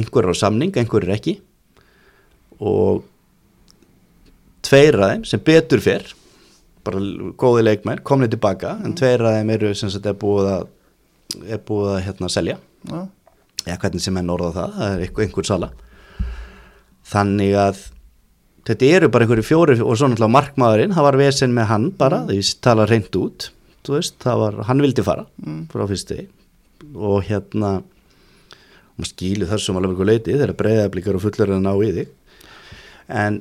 [0.00, 1.36] Einhver er á samning, einhver er ekki.
[2.60, 3.04] Og
[4.66, 6.16] tveir þeim sem betur fyrr
[6.84, 7.00] bara
[7.36, 10.68] góði leikmenn komnið tilbaka en tveir af þeim eru sem sagt er búið að
[11.46, 12.56] er búið að hérna selja.
[12.90, 13.00] Já,
[13.66, 15.68] eða hvernig sem enn orða það, það er einhver sala.
[17.10, 17.82] Þannig að
[18.68, 22.24] þetta eru bara einhverju fjóri og svo náttúrulega markmaðurinn, það var vesen með hann bara,
[22.28, 23.50] því tala reynd út
[23.90, 25.24] veist, það var, hann vildi fara
[25.72, 26.24] frá fyrsti
[26.94, 27.80] og hérna
[29.00, 32.12] maður skýlu þessum alveg einhver leiti þegar breyðablíkar og fullur að ná í þig.
[33.08, 33.40] En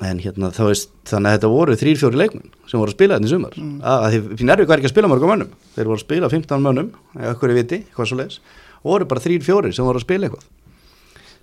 [0.00, 3.18] en hérna þá veist þannig að þetta voru þrýr fjóri leikmenn sem voru að spila
[3.18, 3.58] þetta í sumar.
[3.58, 3.74] Mm.
[3.84, 5.50] að, því Nærvík var ekki að spila mörgum mönnum.
[5.74, 8.40] Þeir voru að spila 15 mönnum eða okkur viti, eitthvað svo leiðis
[8.80, 10.46] og voru bara þrýr fjóri sem voru að spila eitthvað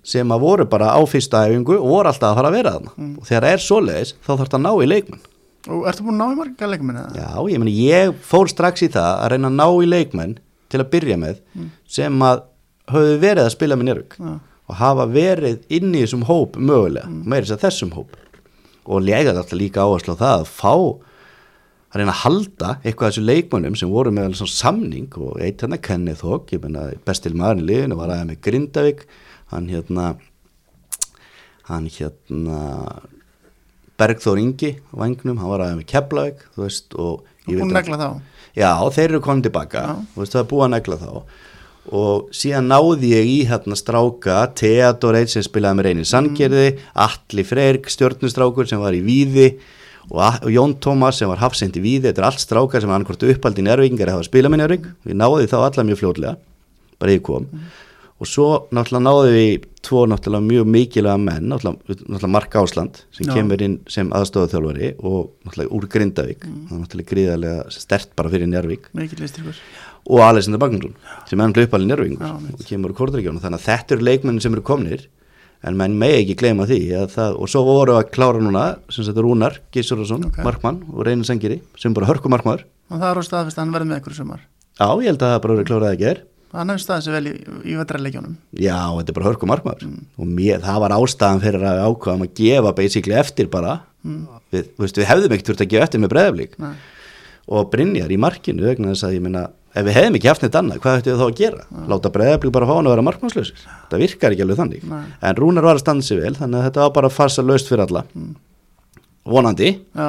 [0.08, 2.94] sem að voru bara á fyrsta æfingu og voru alltaf að fara að vera þarna.
[3.20, 5.24] Og þegar það er svo leiðis þá þarf þetta að ná í leikmenn.
[5.68, 7.10] Og ertu búin að ná í marga leikmenn eða?
[7.18, 10.38] Já, ég meni, ég fór strax í það að reyna að ná í leikmenn
[10.72, 11.42] til að byrja með
[11.88, 12.46] sem að
[12.92, 14.30] höfðu verið að spila með Njörg Já.
[14.68, 17.20] og hafa verið inn í þessum hóp mögulega, mm.
[17.28, 18.16] meira þess að þessum hóp.
[18.88, 20.74] Og lega alltaf líka áherslu á það að fá
[21.88, 25.80] að reyna að halda eitthvað af þessu leikmönnum sem voru með samning og eitt hérna
[25.80, 29.04] Kenneth Hogg, ég menna bestil maður í liðinu var aðeins með Grindavík
[29.52, 30.08] hann hérna
[31.68, 32.58] hann hérna
[33.98, 37.98] Bergþór Ingi á vangnum, hann var aðeins með Keflavík þú veist og að veit negla
[37.98, 38.08] þá?
[38.58, 39.84] Já, þeir eru komin tilbaka.
[39.84, 39.94] Já.
[40.14, 41.10] þú veist það er búið að negla þá.
[41.98, 47.44] Og síðan náði ég í hérna stráka Theodor Eitt sem spilaði með reynir Sandgerði, Atli
[47.48, 49.46] Freyr stjórnustrákur sem var í Víði
[50.10, 52.10] og, og Jón Tómas sem var hafsend í Víði.
[52.10, 55.48] Þetta er allt strákar sem annarkvort uppaldi njárvíkingar að hafa spilað með njárvík, við náði
[55.48, 56.36] þá alla mjög fljótlega
[56.98, 57.46] bara ég kom
[58.18, 63.28] og svo náttúrulega náðu við tvo náttúrulega mjög mikilvæga menn náttúrulega, náttúrulega Mark Ásland sem
[63.28, 63.34] Já.
[63.36, 64.56] kemur inn sem aðstofað
[64.98, 66.42] og náttúrulega úr Grindavík.
[66.42, 68.90] Það er náttúrulega gríðarlega stert bara fyrir Njárvík
[70.08, 70.96] og Alexander Magnússon
[71.28, 72.58] sem er náttúrulega uppalinn mitt.
[72.58, 75.06] og kemur úr Kortregjónu þannig að þetta eru leikmennin sem eru komnir
[75.62, 79.04] en menn megi ekki gleyma því að það, og svo voru að klára núna sem
[79.04, 80.38] þetta Rúnar Gísurason, Ok.
[80.46, 83.74] Markmann og Reynir Sengiri sem bara hörku Markmaður og það er á staðfest að hann
[83.74, 84.40] verði með ykkur sumar.
[84.78, 86.22] Já, ég held að það bara verið klárað að gera
[86.52, 87.34] hann hefur staðið sér vel í,
[87.68, 89.90] í vetrarleikjónum Já, þetta er bara hörku markmaður.
[90.16, 93.74] Og mér, það var ástæðan fyrir að við ákvaðum að gefa basically eftir bara.
[94.54, 96.72] Við, þú veist, við hefðum ekki þurft að gefa eftir með breðaflík Nei.
[97.52, 99.42] og Brynjar í markinu vegna þess að ég meina
[99.76, 101.66] ef við hefðum ekki haft neitt annað, hvað ættum við þá að gera?
[101.92, 103.64] Láta breðaflík bara fá hann að vera markmannslausir?
[103.90, 104.86] Það virkar ekki alveg þannig.
[104.88, 105.02] Nei.
[105.28, 107.84] en Rúnar var að standa sig vel, þannig að þetta var bara farsa laust fyrir
[107.84, 108.04] alla.
[109.28, 110.08] Vonandi, Já.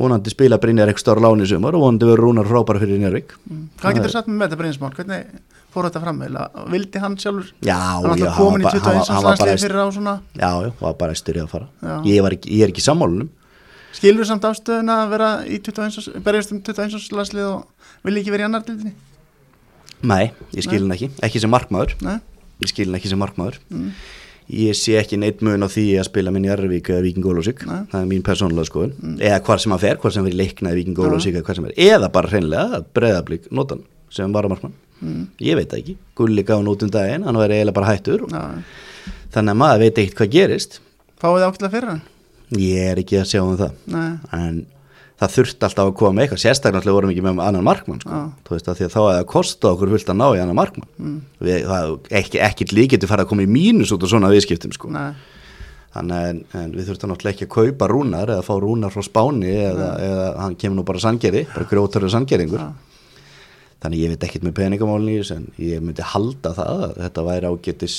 [0.00, 3.34] vonandi spila Brynjar eitthvað stóra láni sumar og vonandi verður Rúnar frábæra fyrir Njörvík
[3.82, 5.26] hvað getur satt með þetta Brynjarsmál hvernig
[5.76, 7.52] fór þetta fram eða vildi hann sjálfur?
[7.62, 9.08] Já, hann já, komin í hann var bara- 21.
[9.12, 10.14] hann var bara- landsliði fyrir á svona.
[10.34, 11.68] Já, já, var bara að styrja að fara.
[12.08, 13.28] Ég, var ekki, ég er ekki sammálunum
[13.96, 16.20] skilur samt afstöðuna að vera í 21.
[16.24, 17.08] berjast um 21.
[17.16, 18.94] landslið og vilja ekki vera í annar dildinni
[20.06, 21.94] Nei, ég skil hann ekki, ekki sem markmaður.
[22.04, 22.18] Nei?
[22.60, 23.56] ég skil hann ekki sem markmaður.
[24.52, 27.80] Ég sé ekki neitt mun á því að spila minn í Arvík eða Víking Nei.
[27.90, 29.16] það er mín persónulega skoðun.
[29.18, 31.40] Eða hvar sem hann fer, hvar sem hann verið leiknaði Víking Ólásík
[31.74, 33.82] eða bara hreinlega breyðablík notan
[34.16, 34.76] sem var á markmann
[35.42, 38.24] ég veit það ekki, Gulli gaf hann út um daginn hann var eiginlega bara hættur
[38.32, 38.42] Já.
[39.34, 40.80] þannig að maður veit ekkert hvað gerist
[41.20, 42.02] fáið þið ákveðlega fyrir hann
[42.62, 44.08] ég er ekki að sjá um það Nei.
[44.38, 44.64] en
[45.20, 48.18] það þurfti alltaf að koma eitthvað sérstaklega vorum við ekki með annan markmann sko.
[48.44, 50.90] Þú veist að að þá hefði að kosta okkur fullt að ná í annan markmann
[51.00, 51.14] mm.
[51.46, 54.92] við, það, ekki, ekki líkið fara að koma í mínus út á svona viðskiptum sko.
[55.96, 59.54] Þannig en, en við þurftum náttúrulega ekki að kaupa rúnar eða fá rúnar frá Spáni
[59.54, 62.68] eða, eða hann kemur nú bara sangeri bara grjótarður sangeringur Já.
[63.86, 67.98] Þannig ég veit ekkert með þessu en ég myndi halda það að þetta væri ágetis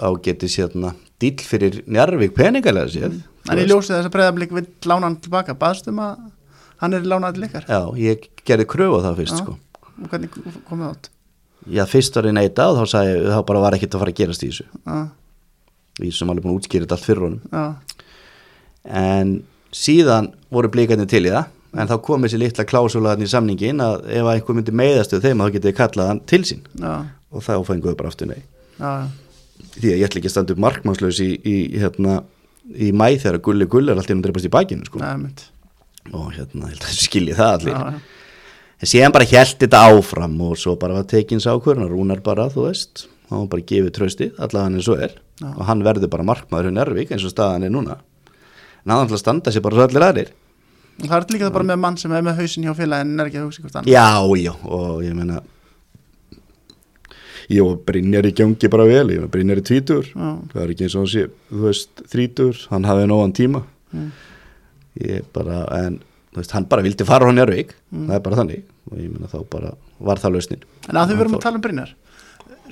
[0.00, 3.20] ágetis hérna dýll fyrir Njarvík peningalega séð
[3.50, 6.26] en ég ljósi þess að breyðablík vil lána hann tilbaka baðstum að
[6.84, 9.40] hann er lánað til ykkar Já, ég gerði kröfu á það fyrst Já.
[9.44, 9.56] sko.
[9.90, 10.36] og hvernig
[10.68, 11.10] komið átt
[11.68, 14.20] Já, fyrst var ég neita og þá sagði þá bara var ekkert að fara að
[14.20, 15.00] gerast í þessu Já.
[16.00, 17.40] Ég sem alveg búin að útskýra þetta allt fyrir honum.
[18.88, 19.32] En
[19.76, 24.08] síðan voru blíkarnir til í það en þá kom þessi litla klásulaðan í samningin að
[24.18, 26.64] ef einhver myndi meiðastu þeim þá getið kallað hann til sín.
[26.80, 26.94] Já,
[27.30, 28.40] og þá fenguðu bara aftur nei.
[28.80, 29.06] Já,
[29.76, 32.20] því að ég ætla ekki að standa upp markmannslaus í, í, hérna,
[32.74, 35.02] í mæ þegar gulli gull er alltaf að dreipast í bakinu sko.
[36.16, 37.76] Og hérna, skilji það allir.
[37.76, 38.18] Já.
[38.80, 42.70] en síðan bara held þetta áfram og svo bara var tekins ákvörðan Rúnar bara, þú
[42.70, 45.18] veist, var bara gefið trösti allavega hann eins og er.
[45.54, 47.98] Og hann verður bara markmaður hún Ervík eins og staðan er núna.
[48.84, 50.32] En hann ætla að standa sér bara svo allir aðrir.
[50.32, 50.39] Og
[51.00, 53.30] Það er líka það bara með mann sem er með hausin hjá félagin en er
[53.30, 53.92] ekki að hugsa hvort annað.
[53.94, 54.08] Já,
[54.44, 55.40] já, og ég meina
[57.60, 60.84] og Brynjar í gangi bara vel, ég meina Brynjar er tvítur Já, það er ekki
[60.86, 63.64] eins og hann sé, þú veist, þrítur hann hafði nógan tíma.
[63.90, 64.10] Mm.
[65.00, 65.96] ég bara, en
[66.30, 68.06] þú veist, hann bara vildi fara á Njárvík, Mm.
[68.06, 68.60] það er bara þannig.
[68.90, 70.62] Og ég meina þá bara var það lausnin.
[70.88, 71.90] En að þau verum að tala um Brynjar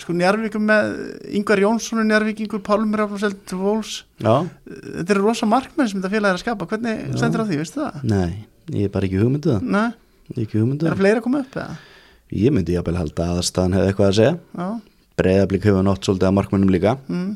[0.02, 0.90] Sko Njarvíkum með
[1.38, 4.04] Yngvar Jónsson Njarvíkingur, Pálmur Aflaselt Vols.
[4.22, 4.34] Já,
[4.68, 6.68] Þetta eru rosa markmenn sem þetta félag er að skapa.
[6.70, 7.98] Hvernig stendur á því, veistu það?
[8.08, 9.68] nei, ég er bara ekki hugmyndið það.
[9.74, 9.88] Nei,
[10.44, 11.76] ekki hugmyndið er það, að fleira að koma upp eða?
[12.38, 14.66] ég myndi jafnvel halda að aðstæðan hefði eitthvað að segja, Já,
[15.18, 16.92] breyðablík hefur nátt svolítið að markmennum líka.
[17.08, 17.30] Mm,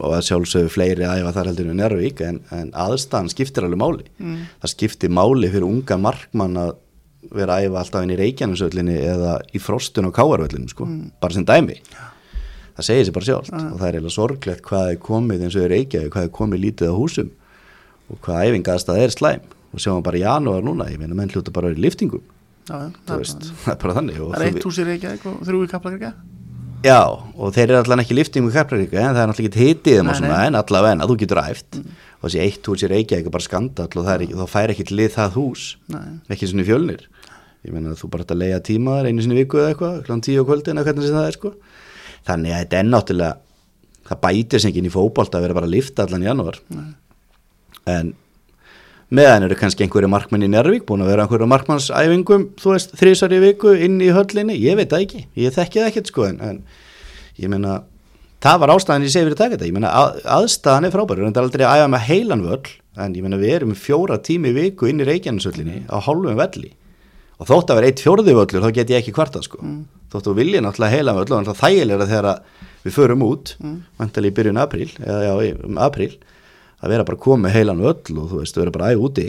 [0.00, 4.04] og að sjálfsögðu fleiri æfa þar heldur en Njárvík en, en aðstæðan skiptir alveg máli.
[4.20, 6.70] Mm, það skiptir máli fyrir unga markmann að
[7.34, 10.86] vera að æfa alltaf inn í Reykjanesöllinni eða í frostun á Káarvöllinu sko,
[11.20, 11.76] bara sem dæmi.
[12.78, 13.52] Það segir sér bara sjálft.
[13.58, 16.64] Og það er eiginlega sorglegt hvað er komið eins og í Reykjavík hvað er komið
[16.64, 17.30] lítið á húsum
[18.08, 19.46] og hvað æfingaðstað er slæm.
[19.74, 22.22] Og sjáum bara í janúar núna, ég meina menn hljóta bara í liftingum,
[22.70, 25.42] já, það, veist það er bara þannig og það er eitt hús í Reykjavík og
[25.44, 26.12] þrjú í Kaplakrika.
[26.86, 29.98] Já, og þeir eru allan ekki lifting með Kaplaríka en það er náttúrulega ekki hitið
[29.98, 31.80] þeim og svona en allavega þú getur æft.
[32.18, 34.86] Og þessi eitt hús í Reykjavík er bara skandall og er ekki, þá fær ekki
[34.94, 35.64] lið það hús.
[35.90, 37.02] Nei, ekki svona í fjölnir
[37.68, 40.24] ég meina að þú bara ert að leiða tíma þar einu sinni viku eða eitthvað,
[40.24, 41.52] tíu á kvöldin eða hvernig sem það er sko.
[42.28, 43.34] Þannig að þetta er náttúrulega
[44.08, 46.58] það bætir sem ekki inn í fótbolt að vera bara að lifta allan í janúar
[47.88, 48.14] en
[49.08, 53.34] meðan eru kannski einhverju markmenn í Njárvík búin að vera einhverju markmannsæfingum þú veist, þrísar
[53.36, 54.56] í viku inn í höllinni?
[54.60, 56.60] Ég veit það ekki, ég þekki það ekkert sko en, en
[57.40, 57.78] ég meina
[58.44, 61.24] það var ástæðan ég segi fyrir að taka þetta, ég meina að, aðstæðan er frábæri,
[61.24, 64.52] það er aldrei að æfa með heilan völl en ég meina við erum fjóra tími
[64.56, 66.72] viku inn í Reykjanesöllinni á hálfum velli
[67.38, 69.60] og þótt að vera eitt fjórði völlur þá get ég ekki kvartað sko.
[70.12, 72.30] Þótt að vilja náttúrulega heilan völl og það þægilega þegar
[72.84, 73.76] við förum út mm.
[74.24, 76.14] í byrjun apríl, eða já, um apríl
[76.78, 79.28] að vera bara komið heilan völl og þú veist, vera bara æg úti.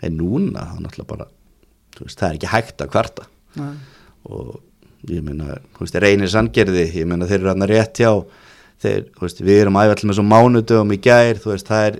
[0.00, 1.28] En núna er náttúrulega bara
[1.96, 3.26] þú veist, það er ekki hægt að kvarta.
[3.58, 3.72] Nei,
[4.30, 4.60] og
[5.10, 8.12] ég meina, þú reynir sanngerði ég meina, þeir eru hann rétt hjá.
[8.80, 11.98] Þeir, þú veist, við erum æfall með svo mánudögum í gær, þú veist, það er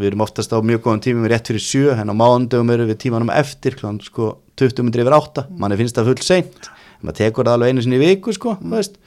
[0.00, 2.98] við erum oftast á mjög góðum tímum rétt fyrir sjö en á mánudögum eru við
[3.04, 5.46] tímanum eftir klán, sko, 20 myndir yfir átta.
[5.60, 6.70] Manni finnst það full seint,
[7.00, 8.98] maður tekur það alveg einu sinni í viku, sko, veist.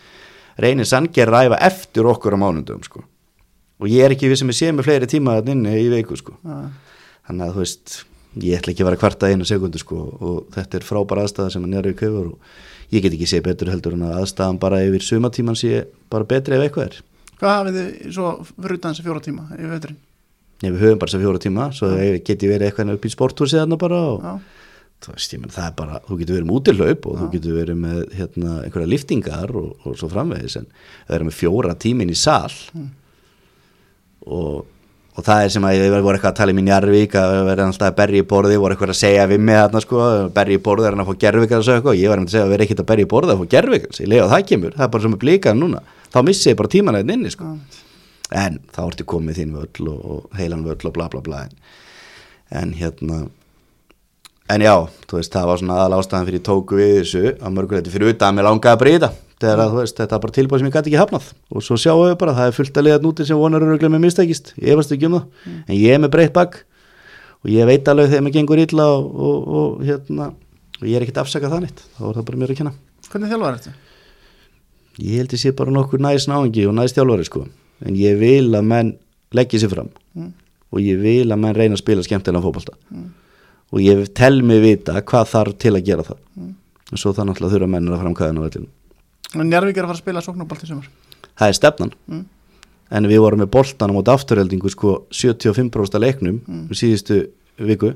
[0.62, 3.04] Reynir sanngerði að æfa eftir okkur á mánudögum, sko.
[3.82, 6.36] Og ég er ekki við sem ég sé með fleiri tíma inni í viku, sko.
[6.46, 6.74] Nei,
[7.28, 8.02] þannig að þú veist
[8.42, 11.66] ég ætla ekki að vera kvarta einu sekundu sko og þetta er frábæra aðstæða sem
[11.66, 15.06] að njárvík hefur og ég get ekki séð betur heldur en að aðstæðan bara yfir
[15.06, 16.98] sumatíman sé bara betri ef eitthvað er.
[17.38, 20.00] Hvað hafið þið svo fyrir utan þessi fjóra tíma í veturinn?
[20.64, 22.18] Nei, við höfum bara þess að fjóra tíma svo ja.
[22.30, 23.62] geti verið eitthvað upp í sporthúsi
[25.04, 27.80] Já, veist, menn það er bara þú getur verið með útilaup og þú getur verið
[27.84, 30.70] með hérna, einhverja liftingar og, og svo framvegis en
[31.08, 32.54] það er með fjóra tímin í sal
[34.24, 37.36] og, og það er sem að ég voru eitthvað að tala í mín Jarvík að
[37.50, 40.08] vera alltaf að berja í borði voru eitthvað að segja við mig þarna sko
[40.40, 42.34] berja í borði er hann að fá gerfikar og svo eitthvað og ég var að
[42.34, 44.50] segja að vera ekkit að berja í borði að fá gerfikar ég lega að það
[44.54, 45.84] kemur, það er bara sem að blika núna.
[46.14, 47.52] Þá missi ég bara tíman einn inni sko.
[48.34, 51.58] En þá ertu komið þín völl og, og heilan völl og bla bla bla en,
[52.54, 53.26] en hérna
[54.52, 54.74] en já,
[55.08, 58.30] þú veist, það var svona aðal ástæðan fyrir tóku við þessu að mörguleiti fyrir utan
[58.30, 59.12] að mér langaði að breyta
[59.44, 61.32] þegar að þú veist, þetta er bara tilbúið sem ég gæti ekki hafnað.
[61.52, 64.06] Og svo sjáum við bara, það er fullt að liða núti sem vonar öruglega með
[64.06, 65.50] mistækist, ég efast ekki um það.
[65.68, 66.62] En ég er með breytt bakk.
[67.44, 70.30] Og ég veit alveg þegar mér gengur illa og, og, og hérna,
[70.80, 72.78] og ég er ekkert afsakað það neitt, þá er það bara mér að kenna.
[73.10, 73.76] Hvernig þjálfar þetta?
[75.02, 77.48] ég held ég sé bara nokkur næst náingi og næst þjálfari sko,
[77.86, 78.94] en ég vil að menn
[79.34, 79.90] leggja sér fram.
[80.14, 80.32] Mm.
[80.74, 82.74] og ég vil að menn reyna að spila skemmtilega fótbolta
[83.74, 86.20] og ég tel mig vita hvað þarf til að gera það.
[86.94, 88.70] Og svo það náttúrulega þurfa mennir að framkvæða á vellinu
[89.34, 90.90] Og Njarvík er að fara að spila sóknarbolt í sumar?
[91.34, 91.94] Það er stefnan.
[92.08, 92.26] Mm.
[92.94, 96.68] en við vorum með boltanum út afturheldingu sko 75% af leiknum Mm.
[96.70, 97.24] síðustu
[97.58, 97.96] viku.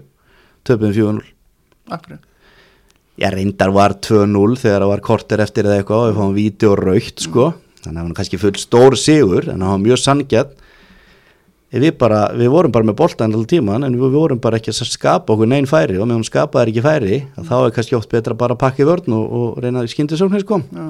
[0.65, 1.21] Töpum 4-0
[1.91, 2.17] Akkur
[3.17, 6.75] ég reyndar var 2-0 þegar það var korter eftir eða eitthvað og við fáum vídeo
[6.77, 7.53] raukt sko.
[7.83, 10.51] Þannig að það var kannski full stór sigur en það var mjög sangjart
[11.71, 14.87] við, bara, við vorum bara með boltan alltaf tíman en við vorum bara ekki að
[14.87, 18.55] skapa okkur neinn færi og meðan skapaði ekki færi þá er kannski oft betra bara
[18.55, 20.61] að pakka í vörn og, og reyna að skyndi sóknir sko.
[20.71, 20.87] Já,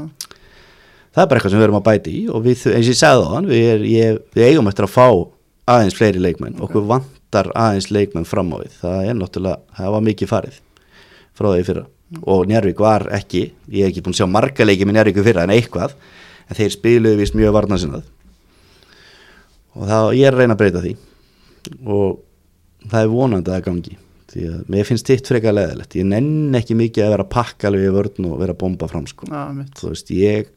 [1.16, 3.02] það er bara eitthvað sem við erum að bæti í og við, eins og ég
[3.02, 5.08] sagði á hann við, er, ég, við eigum eftir að fá
[5.68, 6.60] aðeins fleiri leikmenn.
[6.63, 8.76] Okkur vantar aðeins leikmenn fram á við.
[8.80, 10.60] Það er náttúrulega, það var mikið farið
[11.38, 11.88] frá því fyrra.
[12.24, 15.44] Og Njárvík var ekki, ég hef ekki búin að sjá marga leikið með Njárvíku fyrra
[15.44, 15.98] en eitthvað
[16.48, 18.06] en þeir spiluðu vist mjög varnarsinnað
[19.78, 20.92] og það, ég er að reyna að breyta því.
[21.86, 22.20] Og
[22.88, 23.96] það er vonandi að það gangi.
[24.28, 27.88] Því að mér finnst þitt frekar leðilegt ég nenn ekki mikið að vera pakka alveg
[27.88, 29.30] í vörn og vera að bomba fram sko.
[29.56, 29.72] Mitt.
[29.80, 30.50] þú veist, ég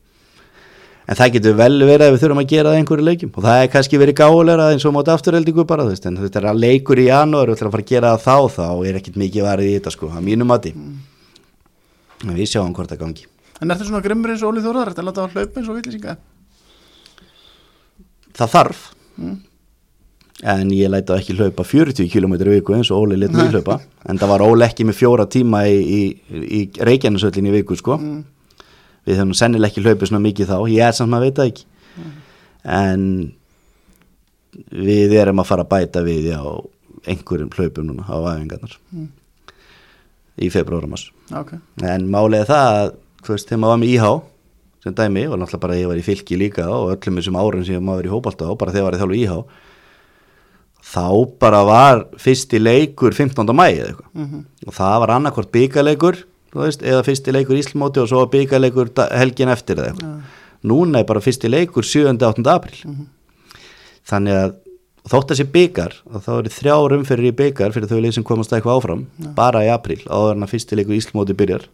[1.10, 3.30] en það getur vel verið að við þurfum að gera það einhverju leikjum.
[3.34, 6.42] Og það er kannski verið gáleira eins og móti afturheldingu bara, þú veist, en þetta
[6.42, 8.98] er að leikur í janúar og ætla að fara að gera það þá, þá er
[9.00, 10.74] ekkit mikið varið í þetta sko, að mínu mati.
[12.20, 13.26] En við sjáum hvort það gangi.
[13.60, 16.18] En ertu svona grimmur eins og Óli þetta er villisinga?
[18.40, 18.82] það þarf
[20.40, 23.80] en ég læta ekki hlaupa 40 km í viku eins og Óli lit mig hlaupa.
[24.08, 26.00] En það var Óli ekki með fjóra tíma í, í,
[26.32, 27.98] í Reykjanesöllin í viku sko.
[29.08, 30.56] Við höfum sennileg ekki hlaupið svona mikið þá.
[30.72, 31.66] Ég er samt maður veit það ekki.
[32.80, 33.06] En
[34.70, 36.44] við erum að fara að bæta við á
[37.08, 38.76] einhverjum hlaupum núna á æfingarnar.
[40.40, 41.08] Í februar og mars.
[41.36, 41.54] Ok,
[41.84, 42.92] en málið er það að
[43.28, 44.12] þegar maður var með íhá
[44.84, 47.82] sem dæmi og náttúrulega bara ég var í fylki líka og öllum þessum árum sem
[47.84, 49.38] maður var í hópalta og bara þegar var ég þjálfu íhá
[50.90, 51.04] þá
[51.38, 53.52] bara var fyrsti leikur 15.
[53.54, 54.44] mæi eða eitthvað Mhm.
[54.66, 56.16] og það var annarkvort byggaleikur
[56.54, 60.22] veist, eða fyrsti leikur Íslamóti og svo byggaleikur helgin eftir eða eitthvað
[60.64, 62.08] núna er bara fyrsti leikur 7.
[62.08, 62.46] og 8.
[62.48, 62.96] april
[64.08, 64.54] þannig að
[65.10, 68.24] þótt að sé byggar og þá eru þrjár umferðir í byggar fyrir þau leið sem
[68.24, 71.68] komast eitthvað áfram bara í april áður en að fyrsti leikur Íslamóti byrjar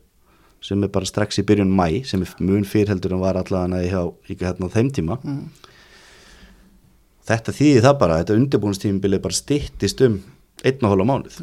[0.64, 3.84] sem er bara strax í byrjun mæ sem er mun fyrir heldur en var allavega
[3.86, 5.18] hjá ekki hérna á þeim tíma.
[7.26, 10.20] Þetta þýði það bara þetta undirbúinstímbilið bara styttist um
[10.64, 11.40] einn og hálfa mánuð.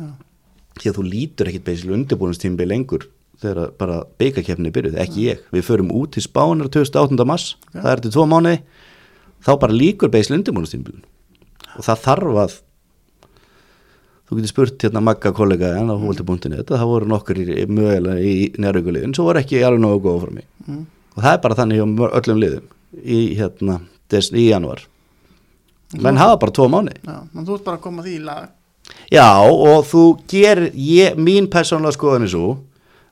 [0.80, 3.08] Því að þú lítur ekkit beisil undirbúinstímbil lengur
[3.44, 5.42] þegar bara byggakefni byrjuð, ekki ég.
[5.52, 7.26] Við förum út til Spánar 28.
[7.28, 8.62] mars það er til tvo mánuði
[9.44, 11.04] þá bara líkur beisil undirbúinstímbilin
[11.74, 12.56] og það þarf að
[14.34, 15.96] þú getur spurt hérna magga kollega en á
[16.60, 20.48] þetta, það voru nokkur mögulega í nærvíkuliðin, svo voru ekki alveg nógu góð frá mig
[20.68, 20.86] Mm.
[21.18, 22.68] og það er bara þannig mör- öllum liðum
[23.04, 23.80] í hérna,
[24.40, 24.80] í januar
[26.02, 28.50] menn hafa bara tvo mánu já, en þú ert bara að koma því í lag.
[29.12, 32.58] Já og þú gerir ég, mín persónulega skoðan er svo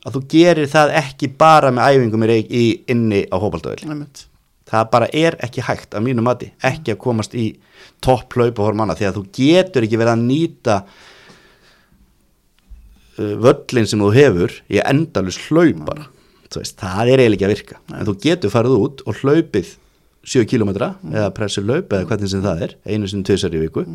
[0.06, 4.08] að þú gerir það ekki bara með æfingum í, í inni á hópaldöðil
[4.72, 7.58] það bara er ekki hægt að mínu mati, ekki að komast í
[8.02, 10.84] topp hlaupa horf manna því að þú getur ekki verið að nýta
[13.42, 16.10] völlin sem þú hefur í endalus hlaup bara
[16.52, 17.78] Þú veist, það er eiginlega ekki að virka.
[17.96, 19.70] En þú getur farið út og hlaupið
[20.28, 23.86] 7 km eða pressur hlaup eða hvernig sem það er, einu sinni tvisar í viku.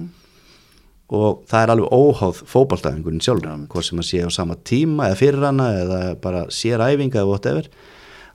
[1.17, 5.21] Og það er alveg óháð fótballtæðingurinn sjálfur, hvort sem að sé á sama tíma eða
[5.21, 7.69] fyrir hana eða bara sér æfinga eða whatever,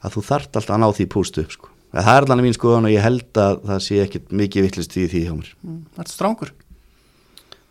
[0.05, 1.73] að þú þart alltaf að ná því pústu upp sko.
[1.91, 5.09] Það er allan mín skoðan og ég held að það sé ekkit mikið vittlist í
[5.11, 5.49] því hjá mér.
[5.65, 5.81] Mm.
[5.97, 6.53] Þetta er strángur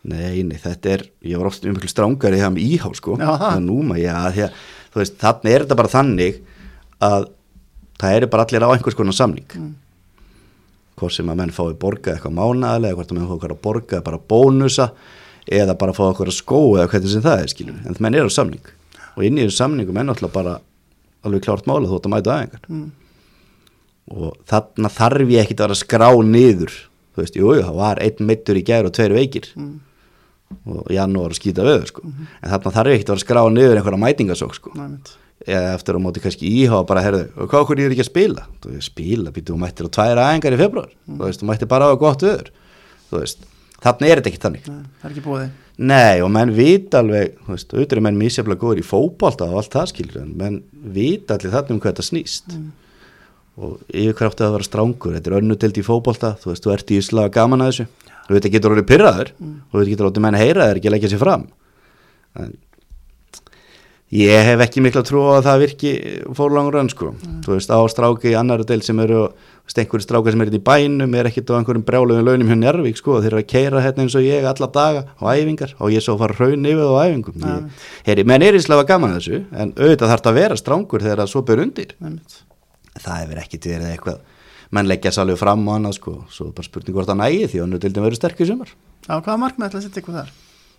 [0.08, 3.58] Nei, nei, þetta er, ég var oft umhverfið strángari það með íhá sko, það.
[3.66, 4.62] núma, já, því að,
[4.94, 6.38] þú veist, þannig er þetta bara þannig
[7.04, 7.26] að
[8.00, 9.56] það eru bara allir á einhvers konar samning.
[11.00, 14.00] Hvort sem að menn fái borga eitthvað mánaðlega, hvort að menn fái eitthvað að borga
[14.06, 14.88] bara bónusa
[15.50, 18.32] eða bara fá eitthvað að skó eða hvernig sem það er, skiljum, en menn eru
[18.32, 18.72] á samning.
[19.18, 20.56] Og inn í þessu samningum er náttúrulega bara
[21.28, 22.64] alveg klárt mála þótt að mæta aðeingar.
[22.72, 22.88] Mm.
[24.16, 26.72] Og þarna þarf ég ekkit að vera skrá niður,
[27.12, 29.52] þú veist, jú, það var einn meittur í gær og tveir veikir
[30.66, 32.04] og janúar að skýta við sko.
[32.04, 34.74] en þarna þarf ekkert að vera að skrá niður einhverja mætingasók sko.
[35.46, 38.10] Eða eftir á móti kannski íhá bara herðu, og hvað okkur ég er ekki að
[38.10, 38.42] spila?
[38.60, 41.70] Þú veist, spila, býttu, þú mættir á tvær aðengar í februar þú veist, þú mættir
[41.70, 42.50] bara á gott öður
[43.80, 44.66] þarna er þetta ekki þannig.
[44.68, 45.46] Nei, Það er ekki búið
[45.80, 49.72] nei, og menn vita alveg þú veist, auðvitað menn mísjaflega góður í fótbolta og allt
[49.72, 50.58] það skilur, en menn
[50.92, 52.56] vita allir þarna um hvað þetta snýst.
[53.60, 56.74] Og yfir hver áttu að vera strángur þetta er önnudild í fótbolta, þú veist, þú
[56.74, 57.88] ert í slag gaman að þessu,
[58.30, 60.94] þú veit, getur orðið pyrraður og þú veit, getur orðið menn heyra þér ekki að
[60.94, 61.46] leggja sér fram.
[62.38, 62.52] En
[64.14, 65.92] ég hef ekki mikla trú á að það virki
[66.38, 67.12] fórlangur önn sko,
[67.44, 69.28] þú veist, á stráki í annari del sem eru,
[69.70, 73.20] einhverju strákar sem eru í bænum, er ekkit á einhverjum brjálegum launum hjá Njarvík, sko,
[73.22, 75.76] þeir eru að keira hérna eins og ég alla daga á æfingar.
[75.78, 77.38] Og ég svo fara raun yfir á æfingum.
[77.38, 77.54] Ja.
[77.54, 81.06] ég, heyri, menn er í slafa gaman þessu en auðvitað þarf þetta að vera strángur
[81.06, 81.94] þegar það svo ber undir.
[82.98, 84.20] Það hefur ekkit verið eitthvað
[84.74, 86.14] menn leggja sálega fram og annað sko.
[86.32, 88.72] Svo bara spurning hvort það nægi því að nú dildin verður sterk í sumar.
[89.06, 90.32] Já, hvaða markmið ætla að setja ykkur þar?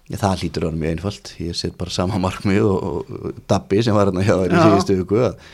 [0.07, 1.33] Já, það hlýtur að vera mjög einfalt.
[1.41, 4.97] Ég set bara sama markmið og, og, Dabbi sem var hérna hjá þér í síðustu
[5.01, 5.47] viku að,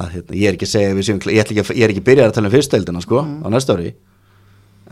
[0.00, 2.30] að hérna, ég er ekki að segja við séum, ég, ekki ég er ekki byrjað
[2.30, 3.94] að tala um fyrsteldina sko á næsta ári.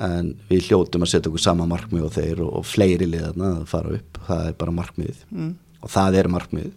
[0.04, 3.68] En við hljótum að setja okkur sama markmið og þeir og, og fleiri liðarna að
[3.70, 4.22] fara upp.
[4.26, 5.20] Það er bara markmiðið.
[5.30, 5.52] Mm.
[5.84, 6.72] og það er markmiðið.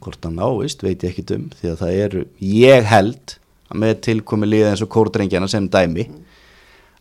[0.00, 3.34] Hvort það náist veit ég ekki um því að það eru, ég held
[3.78, 6.06] með tilkomi liða eins og kórdrengjana sem dæmi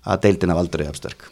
[0.10, 1.26] að deildin af aldrei afstörk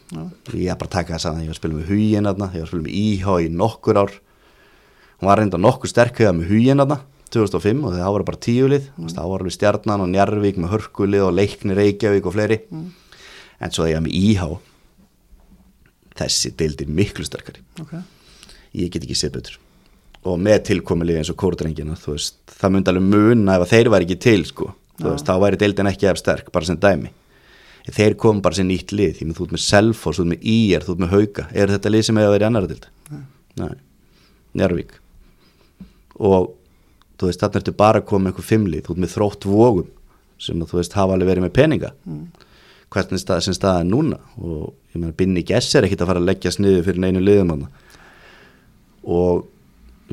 [0.54, 2.64] ég er bara að taka þess að ég var að spila með hugin aðna, ég
[2.64, 4.16] var að spila með íhá í nokkur ár
[5.18, 7.00] hún var reynda nokkur sterk höfða með hugin aðna
[7.34, 9.12] 2005 og það var bara tíulið mm.
[9.12, 12.90] það var alveg stjarnan og njarvík með hörkulið og leikni Reykjavík og fleiri mm.
[13.60, 14.50] en svo þegar ég var með íhá
[16.18, 18.04] þessi deildir miklu sterkari okay.
[18.80, 19.60] ég get ekki séð betur
[20.28, 24.20] og með tilkomilið eins og kórdrengina veist, það myndi alveg muna ef þeir væri ekki
[24.26, 24.72] til sko.
[25.04, 27.12] Veist, þá væri deildin ekki ef sterk bara sem dæmi.
[27.88, 30.84] Þeir kom bara sem nýtt lið því þú ert með Selfos, þú ert með Ír,
[30.84, 31.46] þú ert með Hauka.
[31.56, 32.88] Er þetta lið sem hefur verið annar dild?
[33.58, 33.76] Nei,
[34.58, 34.98] Njárvík
[36.18, 36.52] og
[37.18, 39.90] þú veist þarna ertu bara að koma með einhver fimmlið, þú ert með þrótt vógum
[40.42, 41.94] sem þú veist hafa alveg verið með peninga.
[42.06, 42.26] Mm.
[42.94, 44.18] hvernig stað, sem staða er núna?
[44.40, 47.66] Og ég meina Binni Gess er ekkit að fara að leggja sniðu fyrir einu liðum
[49.08, 49.48] og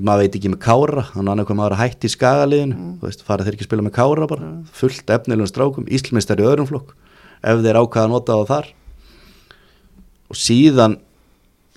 [0.03, 2.95] maður veit ekki með kára hann annað hvað maður hætti í skagaliðinu mm.
[2.99, 4.62] þú veist, farið þeir ekki að spila með kára bara mm.
[4.74, 6.95] fullt efnilegum strákum, Íslmestari öðrum flokk
[7.45, 8.70] ef þeir ákvaða að nota það þar
[10.32, 10.97] og síðan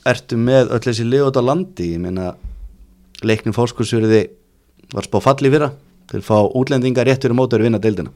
[0.08, 2.32] ertu með öll þessi lið út á landi ég meina,
[3.22, 4.24] leiknum fórskursverði
[4.94, 5.74] var spá falli fyrra
[6.08, 8.14] til að fá útlendingar rétt fyrir mótu að vinna deildina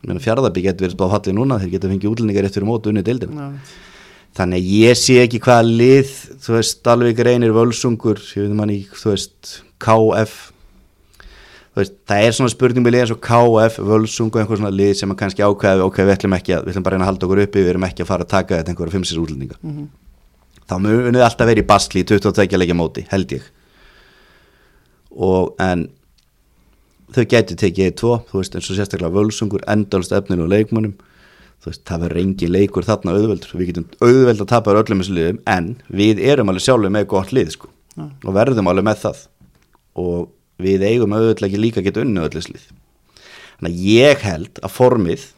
[0.00, 2.88] ég meina, fjárðabík getur verið spá falli núna þeir geta fengið útlendingar rétt fyrir mótu
[2.88, 3.50] að vinna deildina
[4.38, 6.14] þannig að ég sé ekki hvaða lið
[6.44, 10.36] þú veist, Dalvik reynir völsungur ég veit manni, þú veist, KF
[11.70, 14.92] þú veist, það er svona spurning með lið eins og KF, völsungur einhver svona lið
[15.00, 17.28] sem að kannski ákveði, ok, við ætlum ekki að við ætlum bara að að halda
[17.28, 19.58] okkur uppi, við erum ekki að fara að taka þetta einhverja fimmsins útlendinga.
[19.62, 19.86] Mm -hmm.
[20.66, 23.42] þá munið alltaf verið í basli í 22 leikja móti, held ég.
[25.10, 25.88] Og en
[27.14, 30.94] þau getur tekið í tvo, þú veist, eins og sérstaklega völsungur endalst efninu og leikmannum
[31.66, 33.54] veist, það verður engin leikur þarna auðveldur.
[33.60, 37.34] Við getum auðveld að tapa öllum þessu liðum en við erum alveg sjálfur með gott
[37.36, 38.08] lið sko, ja.
[38.08, 39.22] og verðum alveg með það.
[40.00, 40.30] Og
[40.60, 42.66] við eigum auðveld ekki líka að geta unni öll þessu lið.
[43.60, 45.28] Þannig að ég held að formið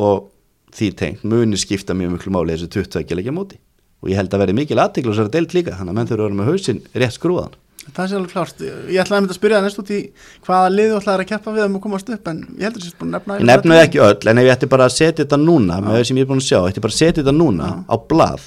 [0.00, 0.28] og
[0.74, 3.58] því tengt muni skipta mjög mjög máli þessu 22 leikja móti.
[4.00, 6.08] Og ég held að verði mikil aðtikl og sér að deilt líka þannig að menn
[6.10, 9.34] þurfa að vera með hausin rétt skrúðan Það sé alveg klárt, ég ætlaði að mynda
[9.34, 9.98] að spyrja það næst út í
[10.46, 12.84] hvaða lið þú ætlaði að keppa við að mú komast upp en ég heldur að
[12.84, 14.94] það sé búin að nefna Ég nefnaði ekki öll en ef ég ætti bara að
[14.98, 16.98] setja þetta núna með það sem ég er búin að sjá, ég ætti bara að
[17.00, 18.44] setja þetta núna á blað,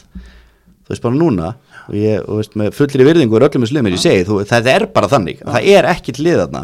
[0.86, 1.50] þú veist bara núna
[1.84, 4.70] og ég, og veist, með fullri virðingu er öllum í slimir, ég segi, þú, það
[4.72, 5.42] er bara þannig.
[5.44, 6.64] Það er ekkit lið þarna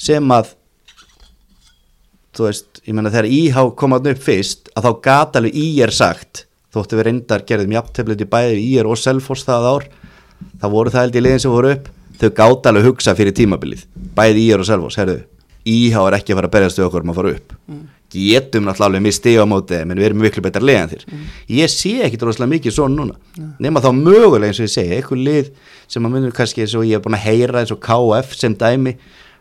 [0.00, 0.54] sem að
[2.34, 5.94] þú veist, ég menna þegar íhá komaðn upp fyrst að þá gata alveg í er
[5.94, 9.86] sagt þóttu við reyndar gerðum jafntefnit í bæði í er og selfos það ár
[10.60, 11.90] það voru það held í liðin sem voru upp.
[12.20, 13.86] Þau gátt alveg hugsa fyrir tímabilið.
[14.16, 15.20] Bæði í er og selvos, herru
[15.66, 17.56] íhá er ekki að fara að berjast við okkur um að fara upp.
[17.70, 17.88] Mm.
[18.10, 21.02] getum náttúrulega alveg misti á móti menn við erum miklu betur leðan þér.
[21.06, 21.26] Mm.
[21.54, 23.14] ég sé ekki droslega mikið svo núna.
[23.36, 23.52] Yeah.
[23.62, 25.50] nema þá mögulega eins og ég segja eitthvað lið
[25.86, 28.56] sem að munum kannski eins og ég hef búin að heyra eins og KF sem
[28.58, 28.96] dæmi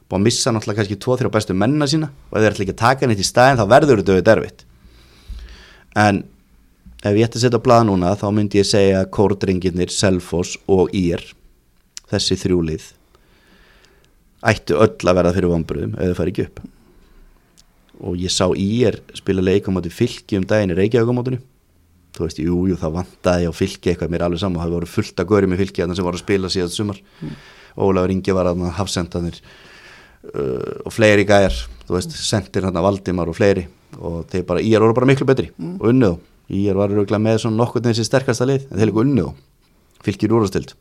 [0.05, 2.83] búin að missa náttúrulega kannski 2-3 bestu mennina sína og ef þeir ætla ekki að
[2.83, 4.65] taka henni til staðin þá verður þetta auðvitað erfitt.
[5.97, 6.23] En
[6.99, 11.23] ef ég ætti að setja blada núna þá myndi ég segja kórdringirnir, Selfos og Ír
[12.09, 12.89] þessi þrjúlið
[14.49, 16.61] ættu öll að verða fyrir vonbröðum ef það fær ekki upp
[17.99, 21.39] og ég sá í er spila leika moti fylki um daginn í Reykjavík
[22.15, 25.21] þú veist, jú, jú, það vantaði á fylki eitthvað mér alveg saman, það voru fullt
[25.21, 27.35] að góri með fylki sem voru að spila síðan sumar mm.
[27.79, 29.37] Ólafur Ingi var að hafsendanir
[30.33, 33.67] uh, og fleiri gæjar þú veist, sendir hann að Valdimar og fleiri
[33.99, 35.77] og þeir bara, í er voru bara miklu betri mm.
[35.77, 36.17] og unnið
[36.49, 39.31] í er var með svona nokkur þessi sterkasta lið, en þeir líka unnið
[40.05, 40.73] fylkir úrstild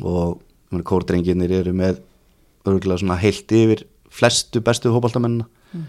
[0.00, 0.40] og
[0.86, 2.02] kórdrenginir eru með
[2.68, 5.86] örgulega svona heilt yfir flestu bestu hópaldamennina mm.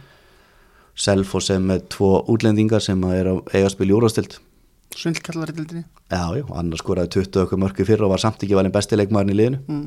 [1.01, 4.37] Selfos er með tvo útlendingar sem er að eiga að spila í úrvastild
[4.91, 8.57] Svindlkallar í dildinni Já, já, annars skoraði 20 okkur mörku fyrra og var samt ekki
[8.57, 9.61] valin bestileikmaðurinn í liðinu.
[9.71, 9.85] Mm.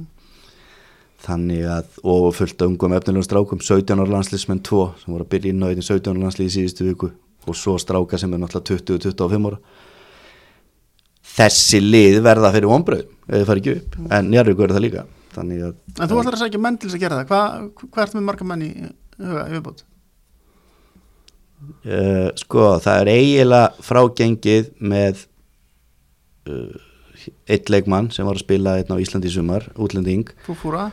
[1.24, 5.30] þannig að, og fullt af ungum efnilegum strákum, 17 ára landslismenn 2 sem voru að
[5.34, 7.10] byrja inn á því 17 ára landslið í síðustu viku
[7.48, 9.58] og svo stráka sem er náttúrulega 20-25 ára.
[11.34, 15.04] Þessi lið verða fyrir vonbröðum ef þið fari ekki upp, en Njarvík verður það líka.
[15.34, 17.28] Þannig að En þú ætlar að segja menn til þess að gera það.
[17.30, 18.70] Hvað hva ert með marga menn í
[19.18, 19.84] huga yfirbútt?
[21.84, 25.24] Uh, sko, það er eiginlega frágengið með
[26.52, 26.76] uh,
[27.48, 30.28] eitt leikmann sem var að spila einn á Íslandi í sumar, útlending.
[30.44, 30.90] Fúfúra?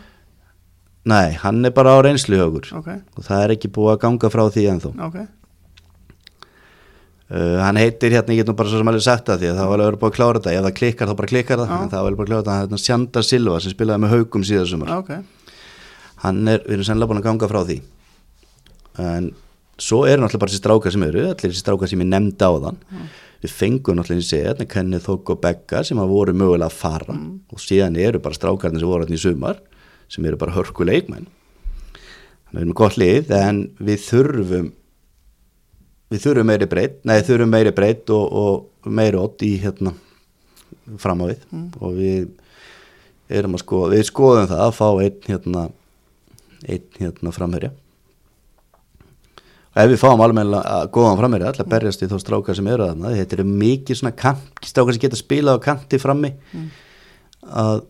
[1.11, 3.01] Nei, hann er bara á reynsluhaugur okay.
[3.17, 4.91] og það er ekki búið að ganga frá því ennþá.
[5.09, 5.21] Ok
[7.31, 9.59] Uh, hann heitir hérna, ég get nú bara svo sem alveg sagt það því að
[9.61, 11.77] það var alveg búin að klára þetta, ef það klikkar þá bara klikkar það, ah.
[11.79, 14.03] en það var alveg búin að klára þetta hann er hérna Sjandar Silva sem spilaði
[14.03, 15.21] með haugum síðan sumar okay.
[16.25, 17.77] hann er, við erum sennilega búin að ganga frá því
[19.05, 19.29] en
[19.79, 22.51] svo eru náttúrulega bara þessi strákar sem eru, allir þessi strákar sem ég nefndi á
[22.65, 23.07] þann ah.
[23.47, 27.15] við fengum náttúrulega í segja, Kenneth Þók og Begga sem hafa voru mögulega að fara
[27.15, 27.31] mm.
[27.47, 29.63] og síðan eru bara strákarnir sem voru allir í sumar
[30.11, 31.31] sem eru bara hörkuleikmenn
[34.51, 34.71] að
[36.11, 39.93] við þurfum meiri breytt, nei þurfum meiri breytt og, og meiri ótt í hérna
[40.99, 41.45] fram á við.
[41.79, 42.31] Og við
[43.31, 45.69] erum að skoða, við skoðum það að fá einn hérna
[46.67, 47.71] einn hérna framherja.
[49.71, 50.51] Og ef við fáum alveg
[50.91, 53.13] góðan framherja alltaf berjast í þá strákar sem eru þarna.
[53.15, 56.33] Þetta eru mikið svona kant, strákar sem geta spilað á kanti frammi.
[57.47, 57.85] Að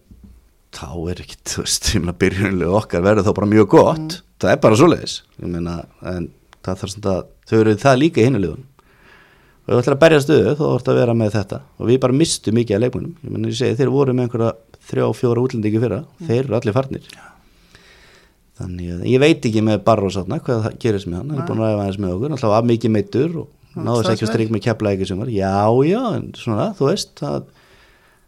[0.77, 4.19] þá er ekki, þú veist, ég meina byrjunlega okkar verður þá bara mjög gott.
[4.41, 5.79] Það er bara svoleiðis, ég meina
[6.13, 6.29] en
[6.65, 8.67] það þarf svona að, þau eru það líka í hinulegun
[9.61, 11.59] og ef þú ætlar að berja stöðu þá vart að vera með þetta.
[11.77, 14.51] Og við bara mistu mikið af leikmunum, ég meina ég segi þeir voru með einhverja
[14.89, 15.99] þrjá, fjóra útlendingi fyrra.
[16.25, 17.07] Þeir eru allir farnir.
[18.61, 21.61] Þannig að ég veit ekki með Barros hvað það gerist með hann, hann er búin
[21.61, 22.35] að ræða aðeins með okkur.
[22.35, 25.31] Alltaf af mikið meittur og náðu þess ekki að stryk með kepla ekki sem var,
[25.31, 25.53] já
[25.87, 26.01] já
[26.41, 27.45] svona, þú veist, það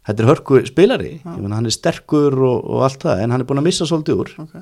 [0.07, 3.43] þetta er hörku spilari, ég meina hann er sterkur og, og allt það, en hann
[3.43, 4.31] er búin að missa svolítið úr.
[4.45, 4.55] Ok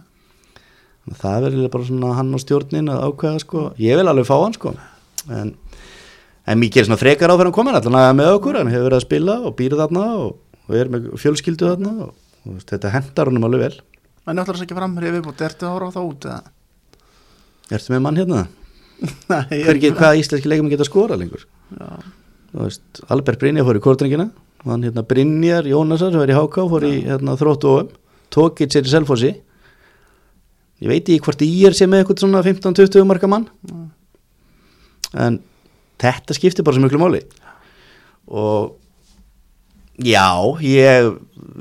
[1.09, 4.55] það verður bara svona hann og stjórnin að ákveða sko, ég vil alveg fá hann
[4.57, 4.73] sko.
[5.31, 5.53] En,
[6.45, 8.99] en mikið er svona frekar á fyrir hann komin allan með okkur, hann hefur verið
[8.99, 10.37] að spila og býra þarna og,
[10.67, 12.13] og er með fjölskyldu þarna og,
[12.45, 13.75] og þetta hendar honum alveg vel.
[14.29, 16.55] En ætlar að segja framherja viðbútt, ertu að horfa á það út eða?
[17.71, 18.45] Ertu með mann hérna?
[19.31, 21.47] Nei, ég Hver ekki, hvað íslenski leikum geta skora lengur?
[22.51, 24.29] Veist, Albert Brynjar fór í kortringina
[24.67, 27.37] hann hérna Brynjar Jónasar sem var í HK fór í hérna,
[28.31, 29.31] Tókitt sér í Selfossi
[30.81, 33.47] ég veit ekki hvort ég er sem með eitthvað svona 15-20 marka mann.
[35.13, 35.41] En
[36.01, 37.21] þetta skiptir bara svo miklu máli.
[38.31, 38.77] Og
[40.01, 40.25] já,
[40.65, 41.11] ég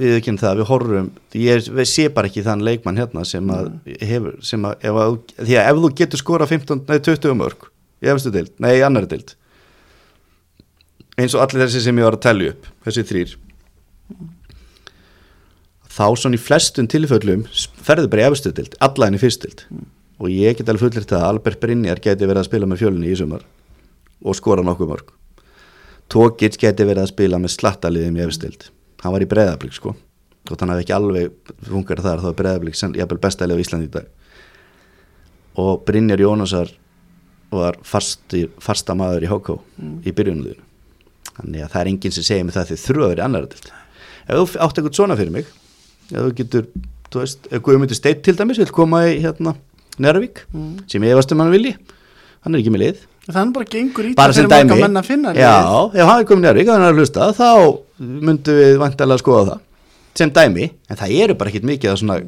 [0.01, 1.11] við ekki það, við horfum
[1.41, 3.71] ég sé bara ekki þann leikmann hérna sem að
[4.07, 7.69] hefur, sem að, ef að því að ef þú getur skora 15, nei 20 mörg
[8.01, 9.35] í efstu dild, nei í annari dild
[11.21, 13.35] eins og allir þessi sem ég var að tellja upp þessi þrýr
[15.91, 17.47] þá svona í flestum tilföllum
[17.83, 19.65] ferður bara í efstu dild, allan í fyrst dild
[20.21, 23.11] og ég get alveg fullir það að Albert Brynjar geti verið að spila með fjölunni
[23.11, 23.47] í sumar
[24.21, 25.17] og skora nokkuð mörg
[26.11, 28.71] Tókic geti verið að spila með slattaliðum í efstild
[29.01, 29.95] hann var í breðablík sko.
[30.51, 33.93] Og hann hafði ekki alveg fungar þar þá er breðablík jafnvel bestælega á Íslandi í
[33.95, 34.09] dag.
[35.61, 36.73] Og Brynjar Jónasar
[37.51, 39.57] var fasti, fasta maður í HK
[40.07, 40.67] í byrjunuðinu
[41.31, 44.45] þannig að það er enginn sem segir mig það því að vera annar ef þú
[44.63, 45.49] átt eitthvað svona fyrir mig
[46.11, 46.69] ef þú getur,
[47.11, 49.57] þú veist, Guðmundur Steit til dæmis vil koma í hérna
[50.01, 50.45] Nærvík,
[50.89, 51.75] sem ég efast um hann vilji
[52.41, 53.01] hann er ekki með lið.
[53.31, 54.81] Þannig bara gengur í sem fyrir marga dæmi.
[54.81, 55.55] menn að finna já,
[55.93, 57.51] ef hann er komin í Njarvík og hann er að hlusta þá
[58.01, 59.65] myndum við vantarlega að skoða það.
[60.19, 62.19] Sem dæmi, en það eru bara ekkit mikið svona,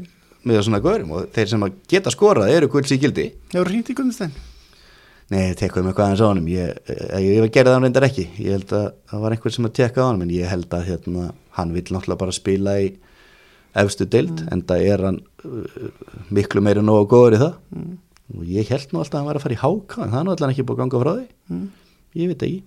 [0.46, 3.30] með svona görum og þeir sem að geta skorað eru gulds í gildi.
[3.54, 4.34] Hefur hringt í Gunnstein?
[5.32, 6.48] nei, tekuðum eitthvað aðeins á honum.
[6.52, 8.26] Ég, ég, ég var gerðið hann reyndar ekki.
[8.36, 10.88] Ég held að það var einhver sem að teka á honum en ég held að
[10.90, 12.90] hérna, hann vil náttúrulega bara spila í
[13.80, 15.86] efstu deild en það er hann uh,
[16.34, 17.54] miklu meira nógu góður í það.
[18.32, 20.26] Og ég held nú alltaf að hann var að fara í háka en það er
[20.26, 21.60] nú alltaf ekki búið að ganga frá því.
[22.22, 22.60] Ég veit ekki.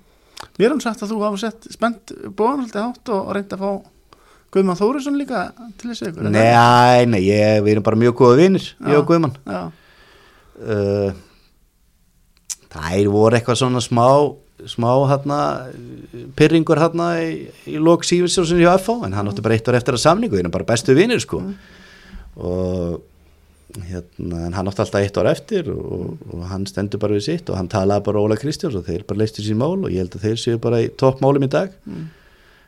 [0.60, 3.72] Mér erum sagt að þú hafa sett spennt bóðan alltaf hátt og reynd að fá
[4.56, 5.49] Guðmann Þórisson líka
[5.80, 9.36] til þessu ykkur Nei, nei, ég, við erum bara mjög góða vinnir, ég og Guðmann.
[10.56, 11.10] Uh,
[12.72, 14.06] þær voru eitthvað svona smá,
[14.70, 15.39] smá hérna,
[16.38, 17.34] pyrringur hérna í,
[17.70, 20.45] í lok sífisjóðsins hjá FH, en hann átti bara eitt ár eftir að samningu, við
[20.45, 21.41] erum bara bestu vinnir, sko.
[22.36, 23.03] Og
[23.84, 27.57] hérna, hann átti alltaf eitt ár eftir og, og hann stendur bara við sitt og
[27.59, 30.28] hann talaði bara Óla Kristjáns og þeir bara leistu sín mál og ég held að
[30.30, 31.74] þeir séu bara í toppmálum í dag.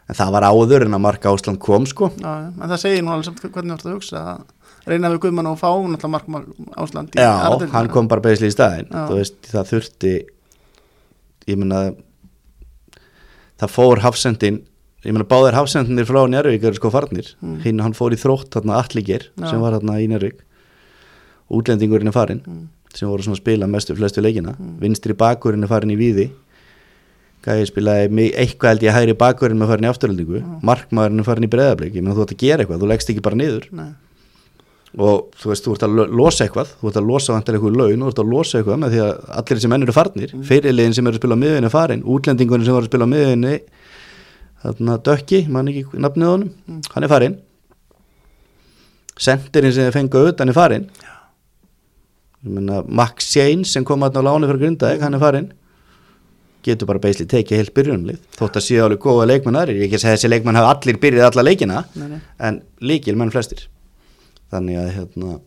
[0.07, 2.11] En það var áður en að Marka Ásland kom, sko.
[2.15, 4.45] já, en það segir nú alveg samt hvernig þú ert að hugsa að
[4.87, 6.45] reyna við Guðmann og fá náttúrulega markmann
[6.79, 7.31] Ásland í Já,
[7.73, 10.13] hann kom bara beisli í veist, það þurfti
[11.47, 11.81] ég meina
[13.61, 14.59] það fór hafsendin
[15.05, 17.29] ég meina báðir hafsendinir frá Njárvík eru sko farnir,
[17.63, 19.43] hinn hann fór í þrótt þarna alligir Mm.
[19.45, 19.49] Já.
[19.51, 20.41] sem var þarna í Njárvík
[21.49, 22.67] útlendingurinn er farinn Mm.
[22.93, 24.55] sem voru svona að spila mestu flestu leikina.
[24.81, 26.31] Vinstri bakurinn er farin í víði.
[27.45, 31.51] Gæði spilaði eitthvað held ég hægri bakurinn með farin í afturöldingu markmaðurinn er farin í
[31.53, 33.67] breðablik ég meina þú ætti að gera eitthvað, þú leggst ekki bara niður.
[33.71, 33.91] Nei,
[34.97, 37.75] og þú veist, þú ert að lo- losa eitthvað þú ert að losa vantar eitthvað
[37.77, 40.45] laun, þú ert að losa eitthvað með því að allir þessi menn eru farnir mm.
[40.49, 43.13] fyrirliðin sem eru að spila á miðunni er farin útlendingunni sem var að spila á
[43.13, 43.53] miðunni
[44.63, 47.37] þarna Dökki, mann ekki nafnið honum hann er farin
[49.21, 50.89] sendirinn sem þið fengu auðvitað hann er farin
[52.41, 55.51] ég meina Max Janes sem kom að á láni fyrir Grindavík, hann er farin
[56.67, 59.79] getur bara beisli tekið heilt byrjunlið þótt að séu alveg góða leikmenn aðrir.
[59.79, 62.19] Ég ekki að þessi leikmenn hafa allir byrjað alla leikina nei, nei.
[62.43, 63.67] en líkil menn flestir
[64.53, 65.37] þannig að hérna,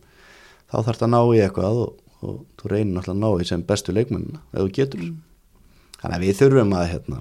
[0.70, 1.90] þá þarf það að ná í eitthvað og,
[2.20, 5.04] og þú reynir náttúrulega að ná í sem bestu leikmennina ef þú getur
[6.00, 7.20] þannig að við þurfum að hérna,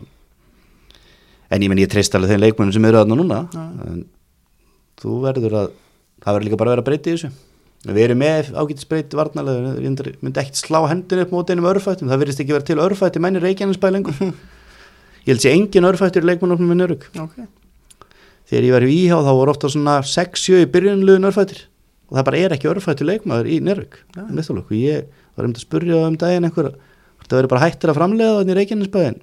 [1.50, 3.68] en ég menn ég treyst alveg þeim leikmennum sem eru aðna núna Já.
[3.90, 4.02] en
[5.00, 5.70] þú verður að
[6.20, 7.32] það verður líka bara að vera að breyta í þessu
[7.80, 12.20] Við erum með ágætisbreyt varnalega, við myndi ekkert slá hendin upp mót einum örfættum, það
[12.26, 14.18] verðist ekki vera til örfætti menni Reykjanesbæ lengur.
[15.24, 17.06] Ég held sé engin örfættur leikmannofnum með nörg.
[17.24, 17.38] ok,
[18.52, 21.64] Þegar ég var í íhá þá voru ofta svona 6-7 í byrjunluðin örfættir
[22.10, 24.00] og það bara er ekki örfættur leikmaður í nörg.
[24.18, 24.24] Já.
[24.72, 26.72] og ég var um að spurja um daginn einhver,
[27.26, 29.20] það verður bara hættir að framlega þannig í Reykjanesbæðin.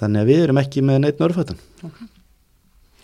[0.00, 1.60] Þannig að við erum ekki með neitt örfættan.
[1.84, 1.98] Ok.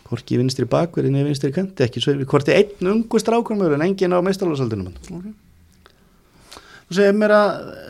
[0.06, 4.14] Hvorki vinstri bakverði niður vinstri kanti, ekki svo, hvort er einn ungu strákurmur en engin
[4.14, 4.94] á meistarlóðsaldunum.
[5.10, 5.45] ok
[6.86, 7.46] Þú segir mér að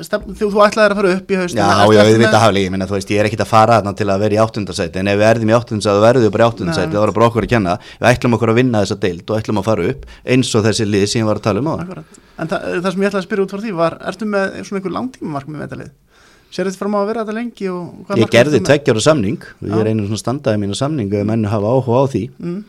[0.06, 2.54] stefn, þú, þú ætlaðir að fara upp í haust Já, já, við veit að hafa
[2.56, 4.38] líka, ég minna, þú veist, ég er ekkit að fara þarna til að vera í
[4.40, 6.94] áttundasæti, en ef við erðum í áttundasæti, þá verðum við bara í áttundasæti, Nei.
[6.96, 9.60] það var bara okkur að kenna, við ætlum okkur að vinna þessa deild og ætlum
[9.60, 12.00] að fara upp, eins og þessi lið sem ég var að tala um á það.
[12.40, 14.80] En það, það sem ég ætlaði að spyrja út frá því var, ertu með svona
[14.80, 15.92] einhver langtímamark með metalið?
[16.56, 17.68] Sér þetta fram á að vera þetta lengi
[18.16, 21.72] Ég gerði tveggjára samning, og ég er einu svona standaði mínu samning ef menn hafa
[21.74, 22.60] áhuga á því, Mm,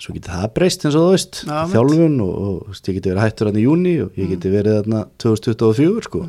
[0.00, 1.70] svo getur það breyst eins og þú veist, mitt.
[1.72, 4.52] þjálfun og, og þú veist, ég geti verið hættur hann í júni og ég geti
[4.52, 6.26] verið þarna 2024, sko,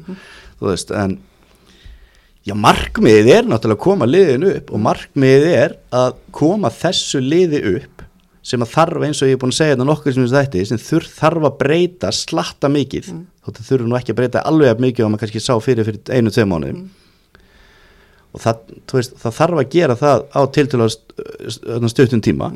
[0.59, 1.17] þú veist, en
[2.47, 7.59] Já, markmiðið er náttúrulega að koma liðinu upp og markmiðið er að koma þessu liði
[7.73, 8.05] upp
[8.47, 10.61] sem að þarf eins og ég er búin að segja þetta nokkur sem þessu þætti
[10.69, 13.09] sem þurf, þarf að breyta slatta mikið.
[13.11, 13.25] Mm.
[13.43, 16.31] þóttu þurfu nú ekki að breyta alveg mikið og maður kannski sá fyrir fyrir einu,
[16.31, 16.85] tvei mánuðum.
[18.31, 20.89] Og það, þú veist, það þarf að gera það á tiltölu
[21.91, 22.53] stuttum tíma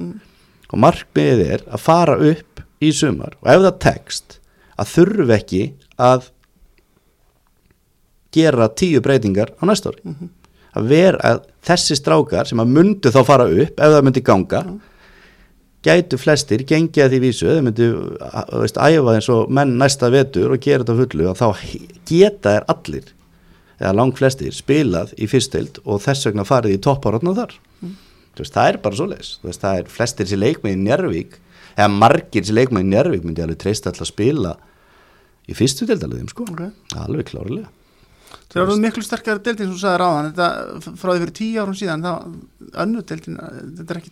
[0.72, 3.36] og markmiðið er að fara upp í sumar.
[3.44, 4.38] Og ef það tekst
[4.80, 5.64] að þurfu ekki
[6.02, 6.30] að
[8.32, 10.16] gera tíu breytingar á næsta ári.
[10.72, 14.64] Að vera að þessi strákar sem að myndu þá fara upp ef það myndi ganga
[15.86, 17.88] gætu flestir gengja því vísu þau myndu
[18.62, 21.48] veist, æfa eins og menn næsta vetur og gera þetta fullu og þá
[22.08, 23.10] geta þær allir
[23.82, 27.58] eða lang flestir spilað í fyrstild og þess vegna farið í topparotna þar
[28.40, 29.32] veist, það er bara svoleiðis.
[29.42, 31.38] Þú veist, það er flestir sér leikmenn í Njárvík
[31.76, 34.56] eða margir sér leikmenn í Njárvík myndi alveg treysta alltaf að spila
[35.52, 36.48] í fyrstu deildaliðum sko.
[36.48, 36.64] Ok.
[36.96, 37.70] alveg klárlega.
[38.52, 41.76] Það eru miklu sterkari deildin sem þú sagði ráðan þetta frá því fyrir tíu árum
[41.76, 42.12] síðan þá
[42.84, 43.38] önnu deildin,
[43.80, 44.12] þetta er ekki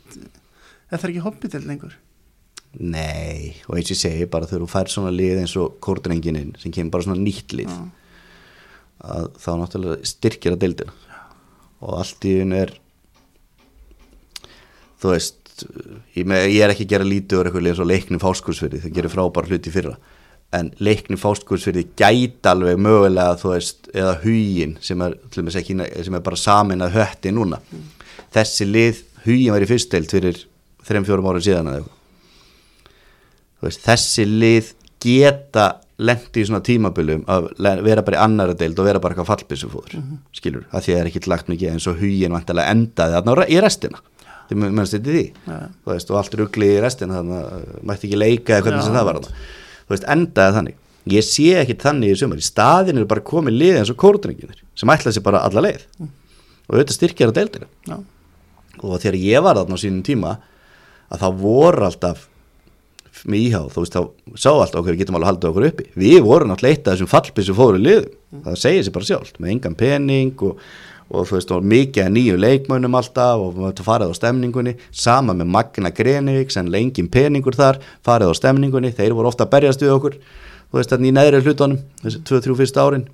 [0.90, 1.96] þetta er ekki hobbydeild lengur.
[2.80, 6.54] Nei, og eins og ég segi bara þegar þú fær svona lið eins og kórdrengininn
[6.62, 7.72] sem kemur bara svona nýtt lið
[9.00, 10.96] að þá náttúrulega styrkir að deildina.
[11.80, 12.76] Og allt í hún er
[15.00, 15.40] þú veist
[16.16, 18.96] ég, með, ég er ekki að gera lítið úr eitthvað eins og leikni fáskursfyrði, það
[18.98, 19.96] gerir frábær hluti fyrra.
[20.56, 25.18] En leikni fáskursfyrði gæti alveg mögulega þú veist eða hugin sem er,
[25.62, 27.62] ekki, sem er bara samin að hötti núna.
[28.34, 30.42] Þessi lið, hugin var í fyrstdeild fyrir
[30.90, 33.78] 3-4 ára síðan eða eitthvað.
[33.84, 34.74] Þessi lið
[35.04, 35.68] geta
[36.00, 37.50] lendi í svona tímabilum að
[37.84, 40.20] vera bara í annara deild og vera bara eitthvað fallbissufóður mm -hmm.
[40.32, 43.60] skilur, að því að það er ekkit lagt mikið eins og hugin vantilega endaði í
[43.60, 44.00] restina
[44.50, 45.26] þið mennst þetta því.
[45.46, 45.58] Já.
[45.86, 48.98] þú veist, og allt ruggli í restina þannig að mætti ekki leika eða hvernig sem
[48.98, 49.20] það var
[49.90, 50.80] veist, endaði þannig.
[51.10, 54.60] Ég sé ekki þannig í sumar, í staðin er bara komið lið eins og kórdrenginir
[54.78, 55.86] sem ætlaði sér bara alla leið.
[56.70, 57.70] Og auðvitað styrkjar að deildina.
[57.90, 57.96] Já,
[58.80, 60.36] og þegar ég var þarna á sínum tíma
[61.10, 62.28] að það voru alltaf
[63.28, 65.88] með íhá, þú veist, þá sá alltaf okkur við getum alveg að halda okkur uppi,
[66.00, 68.14] við vorum náttúrulega eitt af þessum fallbissu fóru liðum,
[68.46, 70.62] það segir sér bara sjálft með engan pening og,
[71.10, 74.76] og þú veist, og mikið að nýju leikmönnum alltaf og við höfum farið á stemningunni
[74.92, 79.56] sama með Magna Grenivík, sem lengin peningur þar, farið á stemningunni þeir voru ofta að
[79.56, 80.20] berjast við okkur
[80.70, 83.08] þú veist, þannig í neðri hlutunum, þessi 2-3 fyrsta árin.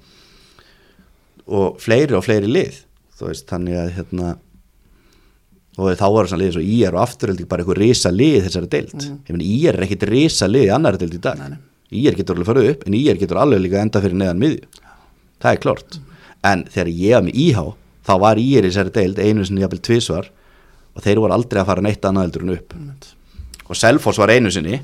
[1.45, 2.81] Og fleiri og fleiri lið
[3.15, 4.33] þú veist, þannig að hérna
[5.75, 9.07] og þá var lið eins og IR og afturöldi bara eitthvað risa lið þessari deild.
[9.27, 11.39] Ég meni IR er ekkit risa lið í annari deild í dag.
[11.39, 11.63] Nei, nei.
[11.95, 14.69] IR getur alveg farið upp en IR getur alveg líka enda fyrir neðan miðju.
[15.43, 15.97] Það er klart
[16.45, 17.65] en þegar ég var með IH
[18.05, 20.29] þá var IR í þessari deild einu sinni jafnvel tvisvar
[20.95, 22.75] og þeir voru aldrei að fara neitt annað heldur en upp.
[22.77, 23.07] Einmitt.
[23.65, 24.79] og Selfoss var einu sinni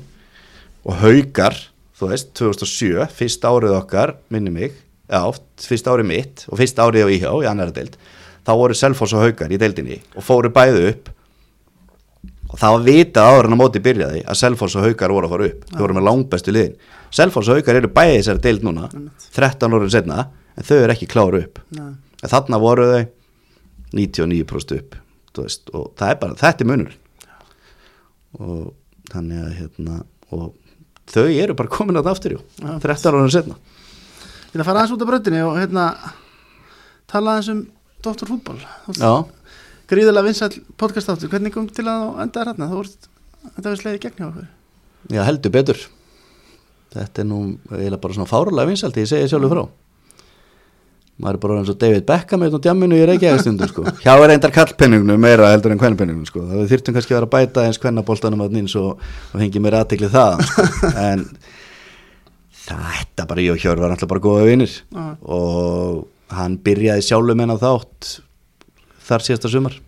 [0.82, 1.54] og Haukar,
[1.98, 4.74] þú veist, 2007 fyrst árið okkar, minni mig
[5.06, 5.22] já,
[5.62, 7.96] fyrst árið mitt og fyrst árið á IH í annara deild,
[8.42, 11.12] þá voru Selfoss og Haukar í deildinni og fóru bæðu upp.
[12.52, 15.32] Og það var vitað áður en að móti byrjaði að Selfoss og Haukar voru að
[15.32, 15.60] fara upp.
[15.70, 16.74] Þau voru með langbestu liðin.
[17.08, 18.90] Selfoss og Haukar eru bæði í þessari deild núna
[19.38, 20.26] 13 árum setna,
[20.58, 21.62] en þau eru ekki kláru upp.
[21.78, 21.94] Nei.
[22.22, 23.02] En þarna voru þau
[23.92, 24.96] 99% upp
[25.38, 26.96] veist, og það er bara, þetta er munur
[28.40, 28.72] og
[29.12, 29.98] þannig að hérna,
[30.32, 30.54] og
[31.12, 32.72] þau eru bara komin að það aftur, Já.
[32.80, 33.58] 13 árum setna
[34.52, 35.84] Ég ætla að fara aðeins út af bröndinni og hérna
[37.08, 37.60] tala aðeins um
[38.02, 38.26] Dr.
[38.28, 38.58] Fútbol.
[38.98, 39.12] Já,
[39.88, 42.68] Gríðarlega vinsæll podcast áttur, hvernig kom til að þú endaði hérna?
[42.68, 42.92] Þú voru,
[43.46, 44.50] þetta var slegið gegn hjá okkur.
[45.12, 45.80] Já, heldur betur.
[46.92, 47.38] Þetta er nú
[47.70, 49.62] eiginlega bara svona fárulega vinsælti, ég segi sjálfur frá
[51.22, 53.84] maður er bara eins og David Beckham einn á djamminu í Reykjavík stundu sko.
[54.04, 56.44] hjá er reyndar kallpenningnu meira heldur en kvennpenningnu sko.
[56.48, 59.78] það þurftum kannski að vera að bæta eins kvennabóltanum að nýns og, og hengi mér
[59.80, 60.92] aðtikli það sko.
[61.02, 61.26] en
[62.62, 65.06] þetta bara ég og Hjörð var alltaf bara góða vinnir Já.
[65.22, 66.02] og
[66.32, 68.10] hann byrjaði sjálfum en á þátt
[69.06, 69.78] þar síðasta sumar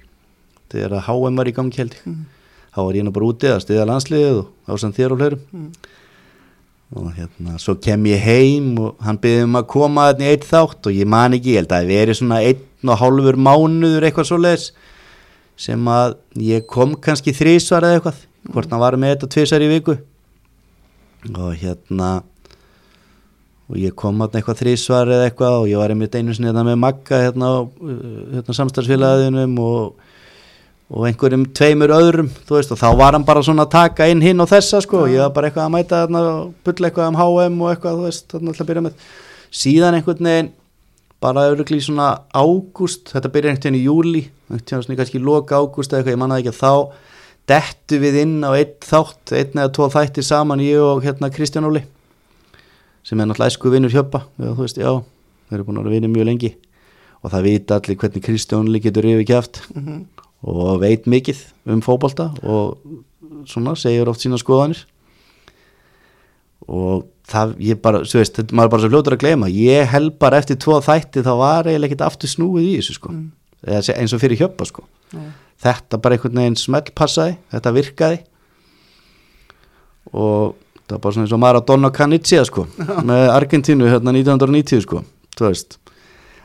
[0.72, 2.16] þegar að HM var í gangi held ég
[2.74, 5.68] þá var ég nú bara úti að stiða landsliðið og ásand þér og fleirum
[6.94, 10.44] og hérna svo kem ég heim og hann byrði um að koma þarna í eitt
[10.48, 14.06] þátt og ég man ekki, ég held að það veri svona einn og hálfur mánuður
[14.06, 14.68] eitthvað svo leiðis
[15.64, 18.22] sem að ég kom kannski þrísvar eða eitthvað
[18.52, 19.96] hvort hann var með þetta tvisar í viku.
[21.32, 22.10] Og hérna
[23.70, 26.66] og ég kom hann eitthvað þrísvar eða eitthvað og ég var einmitt einu sinni hérna
[26.66, 28.00] með Magga hérna á uh,
[28.34, 30.03] hérna, samstagsfélagðinum og,
[30.92, 34.42] og einhverjum tveimur öðrum veist og þá var hann bara svona að taka inn hinn
[34.44, 37.18] og þessa sko og ég var bara eitthvað að mæta hérna og bulla eitthvað um
[37.20, 39.08] HM og eitthvað veist þarna alltaf byrja með.
[39.54, 40.52] Síðan einhvern veginn
[41.24, 45.20] bara örugglega í svona ágúst þetta byrja einhvern veginn í júli einhvern veginn svona kannski
[45.20, 46.74] í loka ágúst eða eitthvað ég mannaði ekki að þá
[47.54, 51.68] dettu við inn á einn þátt einn eða tvo þætti saman ég og hérna Kristján
[51.68, 51.84] Óli
[53.04, 54.92] sem er náttúrulega æsku vinnur hjöpa já, þú veist, já,
[55.48, 56.50] þeir eru búin að vera vinnir mjög lengi.
[57.24, 59.60] Og það vita allir hvernig Kristján Óli getur yfir kjáft
[60.44, 61.40] og veit mikið
[61.72, 62.78] um fótbolta og
[63.48, 64.82] svona segir oft sína skoðanir.
[66.68, 69.88] Og það, ég bara, þú veist, þetta maður er bara svo fljótur að gleyma, ég
[69.92, 73.12] held bara eftir tvo þætti þá var eiginlega ekkert aftur snúið í þessu sko,
[73.84, 74.84] se- eins og fyrir hjöpa sko,
[75.64, 78.18] þetta bara einhvern veginn smellpassaði, þetta virkaði.
[80.14, 82.66] Og það var bara svona eins og Maradona Canizia sko,
[83.08, 85.02] með Argentínu hérna 1990 sko,
[85.38, 85.78] þú veist.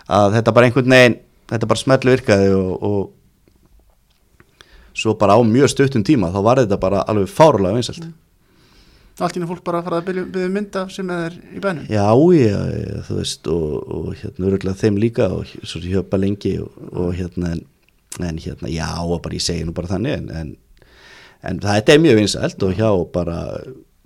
[0.09, 1.17] Að þetta bara einhvern veginn
[1.49, 2.99] þetta bara smellu virkaði og, og
[4.99, 8.09] svo bara á mjög stuttum tíma þá var þetta bara alveg fárlega vinsælt.
[9.19, 11.89] Allt í einu fólk bara að fara að byrja, byrja mynda sem er í bænum.
[11.91, 12.05] Já,
[12.39, 16.77] já, já, þú veist og, og hérna öruglega þeim líka og svo hjöpa lengi og,
[16.93, 17.65] og hérna en,
[18.23, 20.55] en hérna, já, bara ég segi nú bara þannig en, en,
[21.51, 23.41] en það er mjög vinsælt og hjá bara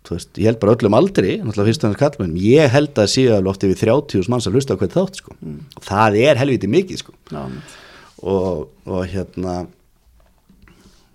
[0.10, 3.32] veist, ég held bara öllum aldri náttúrulega fyrst og annars kallmenn, ég held að séu
[3.36, 5.38] alveg oft yfir 30 manns að hlusta á hvern þátt sko.
[5.78, 7.16] og það er helviti mikið sko.
[8.24, 9.64] Og, og hérna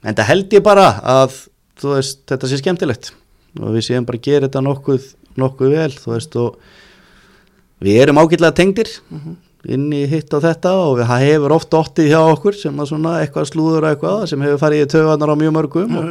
[0.05, 1.35] en það held ég bara að
[1.83, 3.13] veist, þetta sé skemmtilegt.
[3.59, 6.57] Og við séum bara að gera þetta nokkuð nokkuð vel, veist og
[7.85, 8.91] við erum ágætlega tengdir
[9.69, 12.89] inn í hitt og þetta og við, það hefur oft óttið hjá okkur sem að
[12.93, 16.07] svona eitthvað slúður eitthvað sem hefur farið í töðvarnar á mjög mörgum og,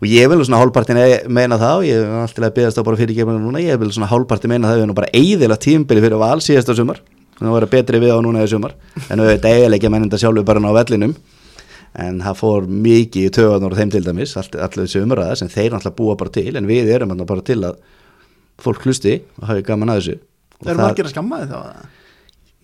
[0.00, 2.86] og ég vil svona hálfpartin e- meina það og ég er alltaf að beðast á
[2.86, 3.62] bara fyrir gefinu núna.
[3.64, 7.00] Ég vil svona hálfpartin meina það við erum bara eigðila tímbili fyrir val síðasta sumar.
[7.40, 8.76] Það var betri við á núna í sumar.
[9.08, 11.16] En við veit eiginlega menninda sjálfur bara á vellinum
[11.98, 15.48] en það fór mikið í töðvarnar og þeim til dæmis all, allir þessi umræða sem
[15.50, 17.80] þeir náttúrulega búa bara til en við erum bara til að
[18.60, 20.18] fólk hlusti og hafi gaman að þessu
[20.60, 21.86] Og Eru það- margir að skamma þið þá?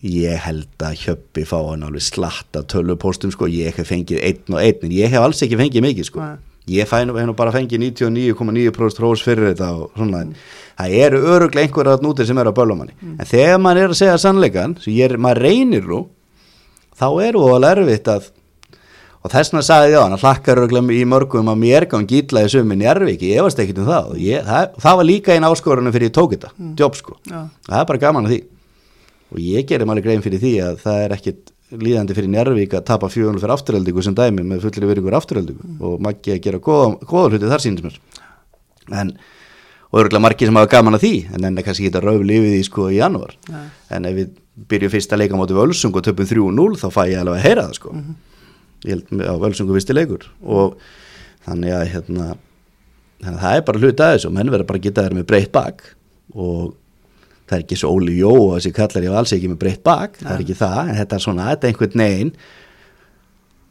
[0.06, 4.60] Ég held að Hjöppi fá hann alveg slatta tölvupóstum sko, ég hef fengið einn og
[4.60, 6.20] einn, en ég hef alls ekki fengið mikið sko.
[6.20, 6.36] Nei.
[6.68, 10.34] Ég fæ nú, bara fengið 99,9% hrós fyrir þetta og svona, en
[10.76, 12.92] það eru öruglega einhverja að núti sem eru að bölva manni.
[13.16, 16.00] En þegar maður er að segja sannleikan, sem maður reynir nú,
[16.98, 18.28] þá eru það alveg erfitt að,
[19.26, 20.60] og þess vegna sagði ég á hann, að hlakkar
[20.94, 24.22] í mörgum að mér gang gítlaði sumin í Erviki, ég varst ekkit um það, og
[24.22, 27.18] ég, það, það var líka einn áskorunum fyrir ég tók þetta, jobb sko.
[27.26, 27.40] Já.
[27.66, 28.40] Það er bara gaman að því.
[29.34, 32.84] Og ég gerum alveg grein fyrir því að það er ekkit líðandi fyrir Njarvík að
[32.86, 37.24] tapa 400 fyrir afturöldingu sem dæmi með fullir virðingur afturöldingu og Maggi að gera góða,
[37.32, 37.98] hluti þar mér.
[38.94, 39.16] En
[39.90, 42.24] og örgulega margir sem hafa gaman að því en enn er kannski ekki að rauf
[42.26, 43.36] lifið í sko í janúar.
[43.50, 43.66] Nei.
[43.96, 44.32] en ef við
[44.70, 47.66] byrjum fyrst að leika móti völsung og töpum 3-0 þá fæ ég alveg að heyra
[47.68, 47.92] það sko.
[47.96, 48.35] Ég
[48.94, 50.26] held að völsungu fyrsti leikur.
[50.46, 50.76] Og
[51.46, 52.26] þannig að hérna
[53.22, 54.30] þannig að það er bara hluti að þessu.
[54.30, 55.88] Og menn verður bara að geta þær með breytt bak.
[56.36, 56.74] Og
[57.46, 60.16] það er ekki svo Óli Jó og þessi kallar ég alls ekki með breytt bak,
[60.20, 62.32] það er ekki það en þetta er svona, þetta er einhvern negin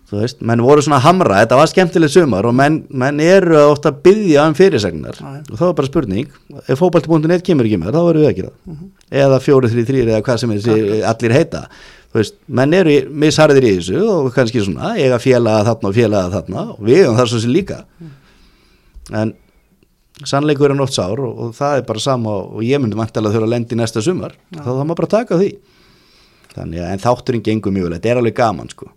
[0.05, 1.39] þú veist, menn voru svona hamra.
[1.41, 5.17] Þetta var skemmtileg sumar og menn, menn eru ofta að byggja um fyrirsagnar.
[5.17, 5.41] Já.
[5.49, 8.83] og þá er bara spurning, ef fótbalti.net kemur ekki með, þá verður við gera það.
[9.25, 11.63] Eða 4-3-3 eða hvað sem þessi allir heita,
[12.15, 16.67] veist, menn eru misharðir í þessu og kannski svona eiga félaga þarna og félaga þarna
[16.75, 17.79] og við og það svo sem líka.
[19.15, 19.33] En
[20.23, 23.49] sannleikur er nótt sár og, og það er bara sama og ég myndi vantilega þurfa
[23.49, 24.37] að lendi næsta sumar.
[24.55, 25.49] Þá þá maður bara að taka því.
[26.55, 27.97] Þannig að en þátturinn gengur mjög vel.
[27.97, 28.91] Þetta er alveg gaman sko.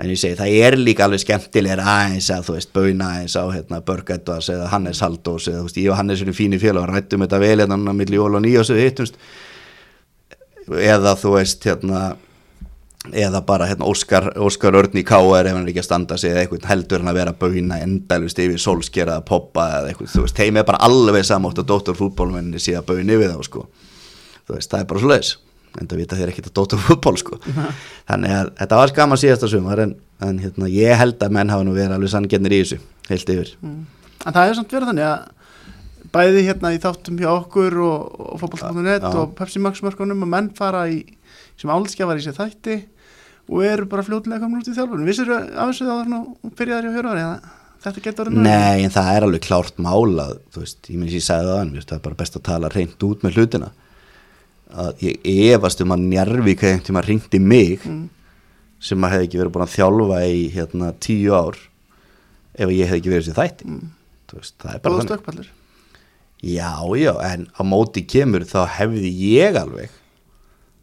[0.00, 3.44] En ég segi það er líka alveg skemmtilegur aðeins að þú veist bauna aðeins á
[3.52, 6.94] hérna Börg Edvards eða Hannes Haldós eða veist ég og Hannes erum fínir félag og
[6.94, 9.18] rættum þetta vel hérna núna milli jól og nýjós við hittumst
[10.78, 12.02] eða þú veist hérna
[13.16, 15.46] eða bara hérna Óskar, Óskar Örn í K.R.
[15.48, 18.42] ef hann er ekki að standa sig eða eitthvað heldur hann að vera bauna endalvist
[18.44, 22.60] yfir solskera að poppa eða eitthvað, þú veist, þeim er bara alveg samátt að dóttarfútbólmenni
[22.60, 23.64] sé að bauna yfir þá sko
[24.44, 25.32] þú veist, það er bara svo leiðis
[25.78, 27.36] en það vita þeir ekkert að dóta fútból sko.
[28.10, 29.96] þannig að þetta var skama síðasta sumar en,
[30.26, 33.56] en hérna, ég held að menn hafa nú verið alveg sanngjarnir í þessu heilt yfir
[33.62, 33.84] Mm.
[34.20, 35.20] En það hefur samt verið þannig að
[36.14, 39.12] bæði hérna í þáttum hjá okkur og, og fótboll.net Já.
[39.20, 41.02] og Pepsi Max mörkunum að menn fara í
[41.60, 42.76] sem álskjafar í sér þætti
[43.50, 46.94] og eru bara fljótlega komin út í þjálfun Vissir af þessu þá að byrjaðar hjá
[46.96, 47.48] Hjörvari að
[47.84, 51.24] þetta getur orðið Nei, en það er alveg klárt málað þú veist, ég minnst ég
[51.26, 53.70] sagði það hann það er bara best að tala reynd út með hlutina
[54.70, 58.08] að ég efast um að Njarvík hefði einhvern tíma ringt í mig Mm.
[58.80, 61.56] sem að hefði ekki verið búin að þjálfa í hérna tíu ár
[62.54, 63.88] ef ég hefði ekki verið sér þætti Mm.
[64.30, 65.50] Þú veist, það er bara þannig
[66.40, 69.90] Já, já, en á móti kemur þá hefði ég alveg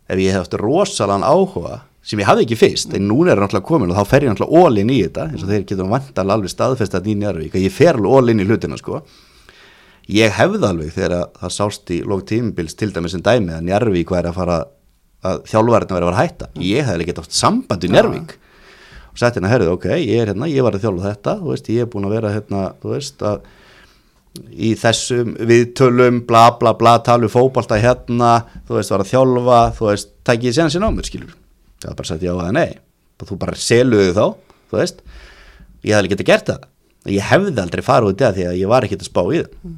[0.08, 3.48] ef ég hefði haft rosalan áhuga sem ég hafði ekki fyrst, en núna er það
[3.48, 6.28] náttúrulega komin og þá fer ég náttúrulega all-in í þetta eins og þeir getum vantal
[6.32, 9.02] alveg staðfest að nýja Njarvík að ég fer alveg all-in í hlutina sko.
[10.16, 13.68] Ég hefði alveg þegar að það sást í lók tímubils til dæmis sem dæmi að
[13.68, 14.58] Njarvík væri að fara
[15.28, 16.50] að þjálfverðin væri að fara að hætta.
[16.64, 20.48] Ég hefði ekki haft samband í Njarvík og sagt hérna, herrið, ok, ég er hérna,
[20.48, 23.24] ég var að þjálfa þetta, þú veist, ég er búin að vera hérna, þú veist,
[23.26, 23.48] að
[24.54, 28.32] í þessum viðtölum, bla bla bla, tala um fótbalta hérna,
[28.68, 31.34] þú veist, var að þjálfa, þú veist, tækið séðan sér mér, skilur.
[31.82, 32.78] Það var bara sagt já eða nei,
[33.24, 34.26] þú bara seluðu þá,
[34.72, 35.02] þú veist,
[35.82, 36.70] ég hefði alveg getið gert það.
[37.08, 39.42] Ég hefði aldrei farið út í það því að ég var ekkert að spá í
[39.42, 39.76] það.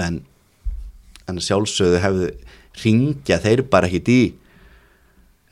[0.00, 0.16] En,
[1.30, 2.32] en sjálfsögðu hefði
[2.84, 4.22] ringja þeir bara ekkert í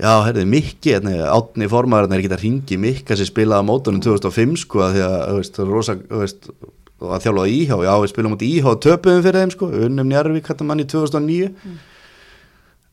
[0.03, 4.57] Já, herrið, Mikki, átni formaðurinn er ekki að ringi Mikka sem spilaði á mótunum 2005
[4.65, 5.69] sko, því að, þú veist, er
[6.09, 6.49] þú veist,
[7.03, 10.51] og að þjálfaði íhá, já, við spilum út íhá töpuðum fyrir þeim, sko, unnum Njarvík
[10.51, 11.53] hættum mann í 2009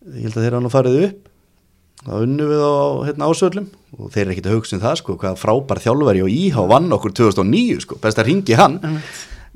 [0.09, 1.25] ég held að þeir hafa nú farið upp.
[1.99, 2.75] Þá unnum við á
[3.09, 3.65] hérna, ásöldum
[3.99, 6.95] og þeir eru ekkit að hugsa um það, sko, hvað frábær þjálfari og íhá vann
[6.95, 8.79] okkur 2009, sko, best að ringi hann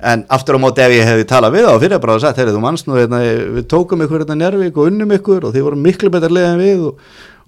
[0.04, 2.56] en aftur á móti ef ég hefði talað við á fyrir bara og sagt, heyrðu,
[2.56, 3.20] þú mannst nú, hérna,
[3.56, 6.60] við tókum ykkur hérna Njarvík og unnum ykkur og þið voru miklu betur leið en
[6.60, 7.04] við og,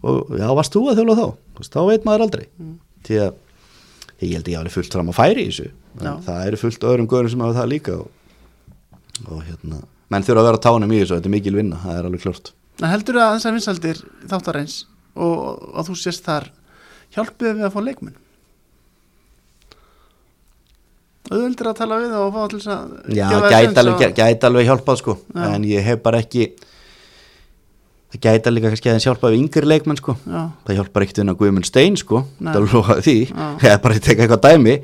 [0.06, 1.26] og já, varst þú að þjóla þá?
[1.58, 2.44] Þú þá veit maður aldrei.
[3.06, 3.34] Því að
[4.22, 5.68] ég held að ég hafi fullt fram að færi í þessu.
[6.02, 8.10] En það eru fullt öðrum göðurum sem hafa það líka og,
[9.30, 9.80] og hérna
[10.12, 12.52] menn þurfa að vera tánum í þessu, þetta er mikil vinna það er alveg klart
[12.82, 14.74] En heldur að þessar vinsaldir þáttarins
[15.16, 16.50] og að þú sést þar
[17.16, 18.16] hjálpið við að fá leikmenn?
[21.26, 25.00] Auðvöldur að tala við og fá þess að Já, gæti alveg, að- gæti alveg hjálpað
[25.00, 25.46] sko Já.
[25.56, 26.44] en ég hef bara ekki
[28.12, 30.14] það gæti alveg kannski aðeins hjálpað við yngri leikmenn sko.
[30.22, 33.08] Já, það hjálpar ekkert inn á Guðmund Stein sko það
[33.64, 34.76] hef bara að teka eitthvað dæmi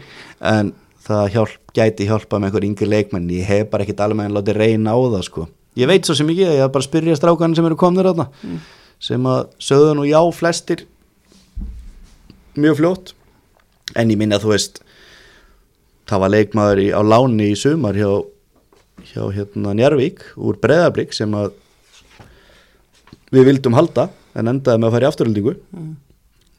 [0.51, 0.73] en
[1.13, 4.57] það hjálp, gæti hjálpað með einhver yngri leikmenn, ég hef bara ekkert alveg en látið
[4.61, 5.49] reyna á það sko.
[5.77, 8.29] Ég veit svo sem ekki, ég hef bara að spyrja strákan sem eru komnir þarna
[8.45, 8.59] Mm.
[9.01, 10.85] sem að sögðu nú já flestir.
[12.57, 13.13] Mjög fljótt.
[13.97, 14.81] En ég minna að þú veist
[16.07, 18.25] það var leikmaður í, á láni í sumar hjá,
[19.13, 21.53] hjá hérna Njarvík úr Breðablík sem að
[23.33, 25.97] við vildum halda en endaði með að fara í afturöldingu Mm.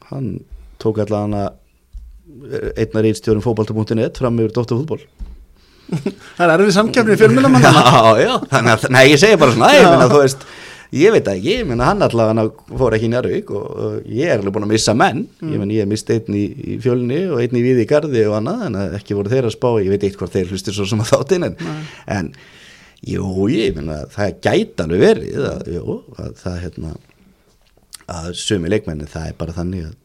[0.10, 0.40] hann
[0.80, 1.54] tók allan að
[2.74, 5.02] einnar einstjórum fótbolta.net fram yfir Dóttar fútból
[6.38, 7.74] það er erfið samkefni fjölmjölamann já,
[8.24, 10.46] já, þannig að, nei, ég segi bara svona, ég þú veist
[10.94, 12.46] ég veit ekki, ég meina hann allavega
[12.78, 15.78] fór ekki í Njárvík og, og ég er alveg búin að missa menn, ég meina
[15.80, 18.78] ég misti einn í, í fjölni og einn í viði í gardi og annað, en
[19.00, 21.48] ekki voru þeir að spá, ég veit eitt hvort þeir hlustir svo sem að þáttinn
[21.50, 21.58] en,
[22.14, 22.30] en
[23.10, 26.96] jú, ég meina, það gæti alveg verið að, jú, að það hérna
[28.14, 29.98] að sumi leikmenni, það er bara þannig að,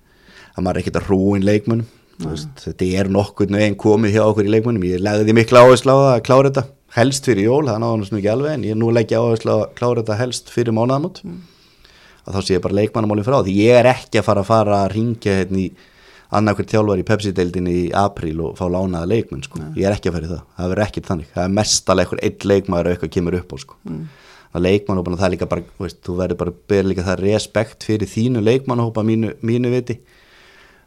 [0.54, 1.94] að maður er ekkert að hrúin leikmennum
[2.24, 5.98] veist, þetta er nokkurn veginn komið hjá okkur í leikmennum ég legði mikla áherslu á
[5.98, 6.64] það að klára þetta
[6.96, 9.70] helst fyrir jól, það náðum svona ekki alveg en ég nú leggja áherslu á að
[9.78, 11.22] klára þetta helst fyrir mánaðamót.
[12.28, 14.80] Að þá sé ég bara leikmannamálin frá því ég er ekki að fara að fara
[14.84, 15.68] að ringja hérna í
[16.38, 19.62] annarkvært þjálfar í Pepsi-deildinni í apríl og fá lánaða leikmenn sko.
[19.76, 21.30] ég er ekki að fara í það, það verður ekkert þannig.
[21.34, 23.78] Það er mestalega eitthvað einn leikmaður og eitthvað kemur upp á sko.
[24.48, 27.84] að leikmannhópan það er líka bara, veist, þú verður bara að bera líka það respekt
[27.84, 29.98] fyrir þínu leikmannhópa mínu, mínu viti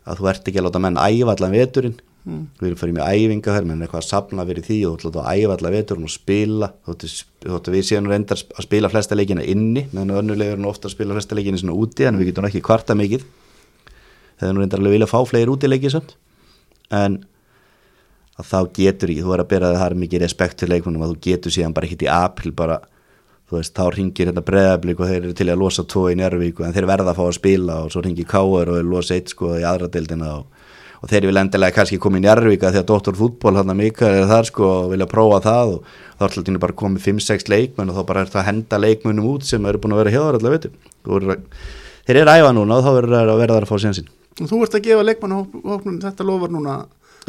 [0.06, 2.00] að þú ert ekki að láta menn æfa allan veturinn.
[2.22, 5.24] Við erum fyrir með æfinga hér menn eitthvað að sapna fyrir því og þú ætla
[5.26, 6.70] að æfa allan veturinn og spila.
[6.86, 7.10] Þóttu,
[7.48, 11.18] þóttu við séum reyndar að spila flesta leikina inni meðan önnulegur er ofta að spila
[11.18, 13.26] flesta leikina svona úti en við getum ekki kvarta mikið.
[14.38, 16.14] Þegar nú reyndar alveg vilja fá fleiri útileiki samt.
[16.94, 17.24] En
[18.38, 21.22] að þá getur ekki, þú er að bera það mikið respekt til leikmennum að þú
[21.26, 22.80] getur síðan bara ekkit í april bara
[23.52, 26.62] þú veist, þá ringir hérna breðablík og þeir eru til að losa tvo í Njárvík
[26.64, 29.34] en þeir verða að fá að spila og svo ringir Káar og þeir losa eitt
[29.34, 30.62] sko í aðra deildina og,
[31.02, 33.80] og þeir vil endilega kannski koma í Njárvík að því að Dóttor fútból hann að
[33.82, 37.52] Mikael er þar sko og vilja prófa það og þá er alltaf bara komið 5-6
[37.52, 40.16] leikmenn og þá bara er það að henda leikmennum út sem eru búin að vera
[40.16, 40.72] hjá þar allaveg
[41.06, 41.54] veitum
[42.08, 44.76] þeir eru æfa núna og þá verður þeir að verða að fá sénsinn Þú ert
[44.78, 46.76] að gefa leikmannhóknum þetta lofar núna.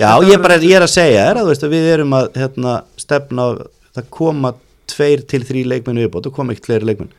[0.00, 2.76] Já, ég, bara, ég er að segja er að, veist, að við erum að hérna,
[3.00, 3.48] stefna
[3.92, 4.52] það koma
[4.92, 7.12] tveir til þrý leikmennu uppátt og koma ekkert fleiri leikmenn.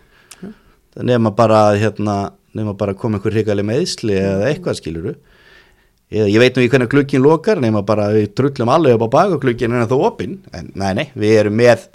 [1.03, 2.17] Nema bara hérna,
[2.77, 5.15] bara koma einhver hrigaleg meðsli eða eitthvað skiluru
[6.13, 9.15] eða ég veit nú í hvernig glukkin lokar nema bara við drullum alveg upp á
[9.15, 11.87] bak og glukkin er þá opinn, en nei nei, við erum með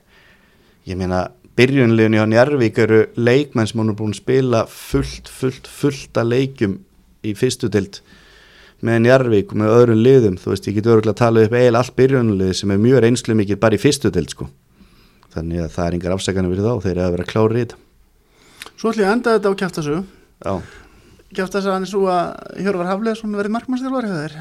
[0.89, 5.67] ég meina byrjunleginni á Njarvík eru leikmenn sem hún er búin að spila fullt, fullt,
[5.67, 6.79] fullt að leikjum
[7.27, 8.01] í fyrstu tild
[8.87, 10.37] með Njarvík og með öðrum liðum.
[10.39, 13.35] Þú veist, ég get öruglega að tala upp eiginlega allt byrjunlið sem er mjög reynslu
[13.41, 14.47] mikið bara í fyrstu tild sko,
[15.35, 17.81] þannig að það er engar afsækana fyrir þá, þeir eru að vera klári í þetta.
[18.79, 20.03] Svo ætlum ég að enda þetta á kjæftasögu
[20.39, 20.53] Já,
[21.35, 24.35] Kjæftasögu hann er svo að Hjörvar Hafleðsson verið Er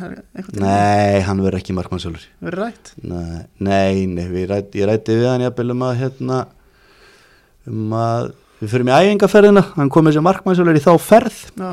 [0.53, 0.61] tímann?
[0.61, 2.91] Nei, hann verður ekki markmannsjálfur verið rætt?
[3.01, 6.37] Nei, nei, nei við rætt, ég rætti við hann jafnvel um að hérna,
[7.67, 8.29] um að
[8.61, 11.71] við fyrir með æfingaferðina, hann kom með sér markmannsjólar í þá ferð, Já,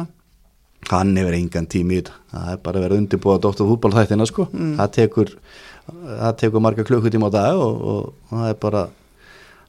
[0.90, 4.28] hann hefur engan tími í þetta, það er bara að vera undirbúið að dóttu fútbólþættina
[4.28, 4.48] sko,
[4.80, 5.36] það tekur
[5.84, 6.64] það tekur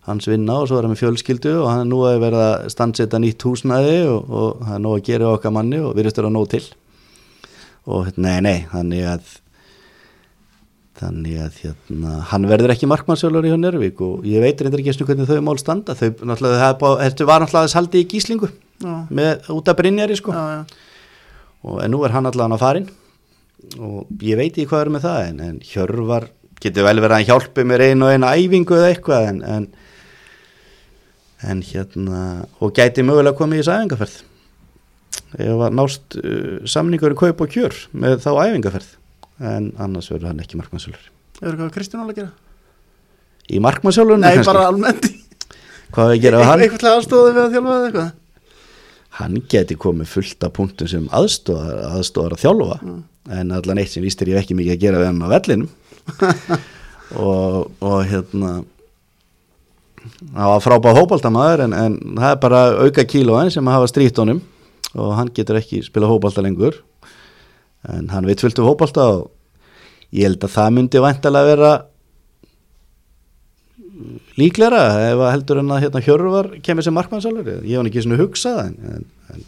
[0.06, 2.68] hans vinna og svo er hann með fjölskyldu og hann er nú að vera að
[2.74, 6.34] standsetta nýtt húsnæði og, og það er nú að gera okkar manni og virðist vera
[6.34, 6.64] nóg til.
[7.86, 9.34] Og nei, nei, þannig að
[10.96, 14.94] þannig að hérna, hann verður ekki markmannsjálfur í hjá Njörvík og ég veit reyndar ekki
[14.94, 15.96] eins og hvernig þau mál standa.
[15.98, 18.52] Þau er var náttúrulega þess haldi í gíslingu
[19.10, 20.32] með, út af Brynjari sko.
[20.32, 20.86] Já, já.
[21.66, 22.88] og, en nú er hann allavega á farin
[23.82, 26.28] og ég veit ekki hvað er með það en, en Hjörvar
[26.62, 29.68] getur vel verið að hjálpi mér einu og einu æfingu eða eitthvað en, en,
[31.46, 32.22] en hérna
[32.60, 34.16] og gæti mögulega komið í þessu æfingaferð.
[35.36, 38.94] Ef að nást uh, samningur í kaup og kjör með þá æfingaferð.
[39.44, 41.10] En annars verður hann ekki markmannsjálfur
[41.42, 42.34] Hefur eitthvað Kristján alveg að gera?
[43.52, 45.10] í markmannsjálfurinn Nei, bara almennt
[45.96, 46.64] hvað við gera við hann?
[46.66, 48.14] Eitthvað aðstóði við að þjálfa eða eitthvað?
[49.16, 52.80] Hann geti komið fullt af punktum sem aðstóðar, aðstóðar að þjálfa.
[53.32, 55.70] En allan eitt sem vístir ég ekki mikið að gera við hann á vellinum.
[57.16, 58.50] Og, og hérna
[60.34, 64.22] það var frábæð hópaldamaður en, en það er bara auka kílóin sem að hafa strýtt
[64.22, 64.44] honum.
[64.96, 66.78] Og hann getur ekki spila hópalda lengur.
[67.92, 71.74] En hann veit fullt um hópalda og ég held að það myndi væntalega vera
[74.40, 74.82] líklega
[75.12, 78.58] ef að heldur en að hérna, Hjörvar kemur sem markmannsalur ég var ekki svona hugsað
[78.66, 79.46] en, en,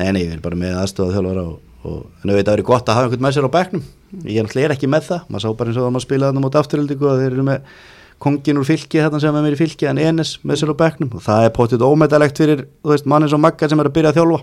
[0.00, 2.98] nei, nei, ég er bara með aðstofað þjálfara og, og en auðvitað verið gott að
[2.98, 3.84] hafa einhvern með sér á bekknum.
[4.28, 6.62] Ég er ekki með það, maður sá bara eins og það maður spila þarna mútið
[6.62, 7.76] afturhildingu og þeir eru með
[8.22, 11.10] kongin úr fylki þarna sem er mér í fylki en Enes með sér á bekknum.
[11.18, 13.96] Og það er potið ómetalegt fyrir þú veist, mann eins og Magga sem er að
[13.98, 14.40] byrja að þjálfa.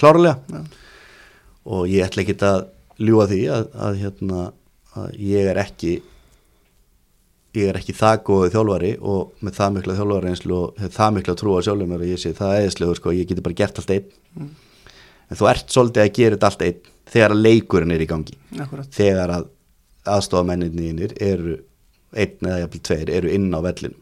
[0.00, 0.62] Klárlega.
[1.70, 2.62] Og ég ætla ekki að
[3.00, 4.46] ljúa því að, að, hérna,
[5.00, 5.94] að ég er ekki
[7.56, 11.36] ég er ekki það góðið þjálfari og með það mikla þjálfari einslu og það mikla
[11.40, 13.94] trú á sjálfum mér og ég sé það eðislegur sko, ég geti bara gert allt
[13.96, 14.52] einn.
[15.30, 18.38] En þú ert svolítið að gera þetta allt einn þegar að leikurinn er í gangi.
[18.62, 18.92] Akkurat.
[18.94, 19.48] Þegar að
[20.14, 21.56] aðstofamenninir eru
[22.14, 23.98] einn eða jafnvel tveir eru inn á vellinum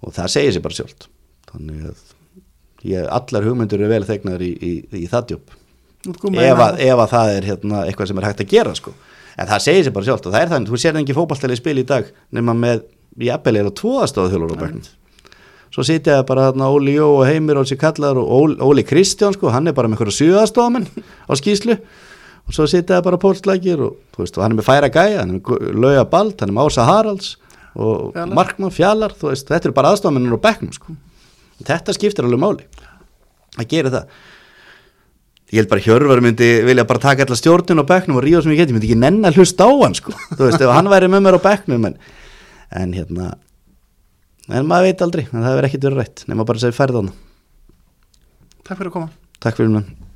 [0.00, 1.08] og það segir sér bara sjálft.
[1.50, 2.04] Þannig að
[2.88, 5.34] ég, allar hugmyndur eru vel þegnar í, í, í það
[6.20, 8.94] komið ef, að- ef að það er hérna, eitthvað sem er hægt að gera sko.
[9.40, 11.78] en það segir sér bara sjálft og það er þannig, þú sér ekki fótballtæli spil
[11.82, 12.80] í dag nema með,
[13.20, 14.88] jafnvel er á tvoðastóðu þjólur á bekknum.
[15.70, 19.36] Svo sitja það bara þarna Óli Jó og Heimir og sér kallar og Óli, Kristján
[19.36, 20.88] sko, hann er bara með einhverja sjöðastofamenn
[21.28, 21.76] á skýslu
[22.50, 25.38] og svo sitja það bara pólslækir og, og hann er með færa gæja, hann er
[25.38, 27.36] með lauga bald, hann er með Ása Haralds
[27.78, 28.34] og Fjalar.
[28.34, 30.96] Markmann Fjallar, veist, þetta eru bara aðstofamennir á bekknum sko.
[31.62, 32.66] þetta skiptir alveg máli
[33.60, 34.18] að gera það.
[35.50, 38.54] Ég held bara Hjörvar myndi vilja bara taka alla stjórnun á bekknum og ríða sem
[38.54, 41.10] ég geti, myndi ekki nenn að hlusta á hann sko, þú veist, ef hann væri
[41.10, 41.96] með mér á bekknum en,
[42.82, 43.32] en hérna
[44.50, 46.98] en maður veit aldrei, en það hefur ekkit verið rætt nema bara að segja færð
[46.98, 47.16] á hann
[48.60, 49.10] Takk fyrir að koma.
[49.42, 50.09] Takk fyrir mér